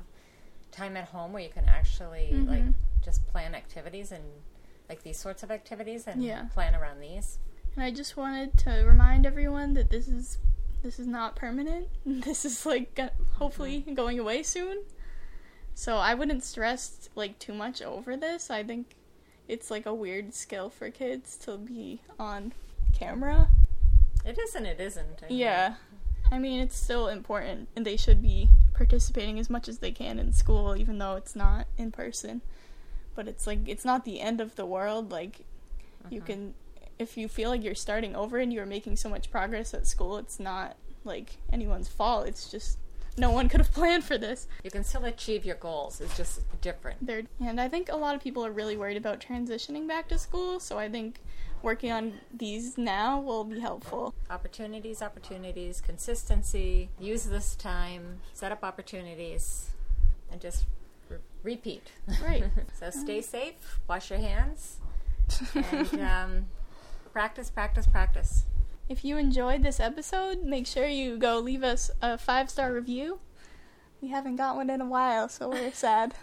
time 0.70 0.96
at 0.98 1.08
home 1.08 1.32
where 1.32 1.42
you 1.42 1.48
can 1.48 1.66
actually 1.66 2.32
like 2.34 2.62
Mhm. 2.64 2.74
just 3.02 3.26
plan 3.28 3.54
activities 3.54 4.12
and 4.12 4.24
like 4.88 5.02
these 5.02 5.18
sorts 5.18 5.42
of 5.42 5.50
activities 5.50 6.06
and 6.06 6.22
Yeah. 6.22 6.44
plan 6.52 6.74
around 6.74 7.00
these. 7.00 7.38
and 7.74 7.84
i 7.84 7.90
just 7.90 8.16
wanted 8.16 8.56
to 8.58 8.70
remind 8.86 9.24
everyone 9.24 9.72
that 9.74 9.88
this 9.90 10.08
is 10.08 10.38
this 10.82 10.98
is 10.98 11.06
not 11.06 11.34
permanent 11.36 11.88
this 12.06 12.44
is 12.44 12.64
like 12.66 12.98
hopefully 13.38 13.84
going 13.94 14.18
away 14.18 14.42
soon 14.42 14.78
so 15.74 15.96
i 15.96 16.14
wouldn't 16.14 16.42
stress 16.42 17.08
like 17.14 17.38
too 17.38 17.52
much 17.54 17.82
over 17.82 18.16
this 18.16 18.50
i 18.50 18.62
think 18.62 18.94
it's 19.48 19.70
like 19.70 19.86
a 19.86 19.94
weird 19.94 20.34
skill 20.34 20.68
for 20.68 20.90
kids 20.90 21.36
to 21.36 21.56
be 21.56 22.00
on 22.18 22.52
camera 22.92 23.48
It 24.24 24.38
is 24.38 24.54
and 24.54 24.66
it 24.66 24.78
isn't. 24.80 25.22
I 25.22 25.26
Yeah. 25.32 25.74
I 26.30 26.38
mean, 26.38 26.60
it's 26.60 26.76
still 26.76 27.08
important, 27.08 27.68
and 27.74 27.86
they 27.86 27.96
should 27.96 28.20
be 28.20 28.50
participating 28.74 29.38
as 29.38 29.48
much 29.48 29.66
as 29.68 29.78
they 29.78 29.90
can 29.92 30.18
in 30.18 30.34
school, 30.34 30.76
even 30.76 30.98
though 30.98 31.14
it's 31.16 31.34
not 31.34 31.66
in 31.78 31.90
person. 31.92 32.42
But 33.14 33.26
it's 33.26 33.46
like, 33.46 33.60
it's 33.66 33.86
not 33.86 34.04
the 34.04 34.20
end 34.20 34.42
of 34.42 34.56
the 34.56 34.66
world. 34.66 35.10
Like, 35.10 35.46
you 36.10 36.20
Mhm. 36.20 36.26
can, 36.26 36.54
if 36.98 37.16
you 37.16 37.28
feel 37.28 37.50
like 37.50 37.62
you're 37.62 37.74
starting 37.74 38.16
over 38.16 38.38
and 38.38 38.52
you're 38.52 38.66
making 38.66 38.96
so 38.96 39.08
much 39.08 39.30
progress 39.30 39.74
at 39.74 39.86
school, 39.86 40.18
it's 40.18 40.40
not 40.40 40.76
like 41.04 41.38
anyone's 41.52 41.88
fault. 41.88 42.26
It's 42.26 42.50
just 42.50 42.78
no 43.16 43.30
one 43.30 43.48
could 43.48 43.60
have 43.60 43.72
planned 43.72 44.04
for 44.04 44.16
this. 44.16 44.46
You 44.62 44.70
can 44.70 44.84
still 44.84 45.04
achieve 45.04 45.44
your 45.44 45.56
goals. 45.56 46.00
It's 46.00 46.16
just 46.16 46.42
different. 46.60 47.04
They're, 47.04 47.22
and 47.40 47.60
I 47.60 47.68
think 47.68 47.90
a 47.90 47.96
lot 47.96 48.14
of 48.14 48.22
people 48.22 48.44
are 48.44 48.52
really 48.52 48.76
worried 48.76 48.96
about 48.96 49.20
transitioning 49.20 49.86
back 49.88 50.08
to 50.08 50.18
school, 50.18 50.60
so 50.60 50.78
I 50.78 50.88
think 50.88 51.20
working 51.62 51.90
on 51.90 52.20
these 52.32 52.78
now 52.78 53.20
will 53.20 53.44
be 53.44 53.58
helpful. 53.58 54.14
opportunities, 54.30 55.02
opportunities, 55.02 55.80
consistency. 55.80 56.90
Use 57.00 57.24
this 57.24 57.56
time, 57.56 58.20
set 58.32 58.52
up 58.52 58.62
opportunities, 58.62 59.70
and 60.30 60.40
just 60.40 60.66
re- 61.08 61.18
repeat. 61.42 61.88
Right. 62.22 62.44
so 62.78 62.90
stay 62.90 63.20
safe, 63.20 63.80
wash 63.88 64.10
your 64.10 64.20
hands, 64.20 64.78
and 65.54 66.00
um, 66.00 66.46
practice, 67.18 67.50
practice, 67.50 67.84
practice. 67.84 68.44
If 68.88 69.04
you 69.04 69.16
enjoyed 69.16 69.64
this 69.64 69.80
episode, 69.80 70.44
make 70.44 70.68
sure 70.68 70.86
you 70.86 71.18
go 71.18 71.40
leave 71.40 71.64
us 71.64 71.90
a 72.00 72.16
five 72.16 72.48
star 72.48 72.72
review. 72.72 73.18
We 74.00 74.06
haven't 74.06 74.36
got 74.36 74.54
one 74.54 74.70
in 74.70 74.80
a 74.80 74.86
while, 74.86 75.28
so 75.28 75.48
we're 75.48 75.72
sad. 75.72 76.14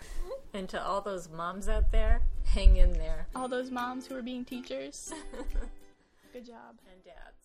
And 0.53 0.69
to 0.69 0.81
all 0.81 1.01
those 1.01 1.27
moms 1.29 1.67
out 1.67 1.91
there, 1.91 2.21
hang 2.45 2.77
in 2.77 2.93
there. 2.93 3.27
All 3.35 3.49
those 3.49 3.71
moms 3.71 4.07
who 4.07 4.15
are 4.15 4.21
being 4.21 4.45
teachers, 4.45 5.11
good 6.31 6.45
job. 6.45 6.79
And 6.89 7.03
dads. 7.03 7.44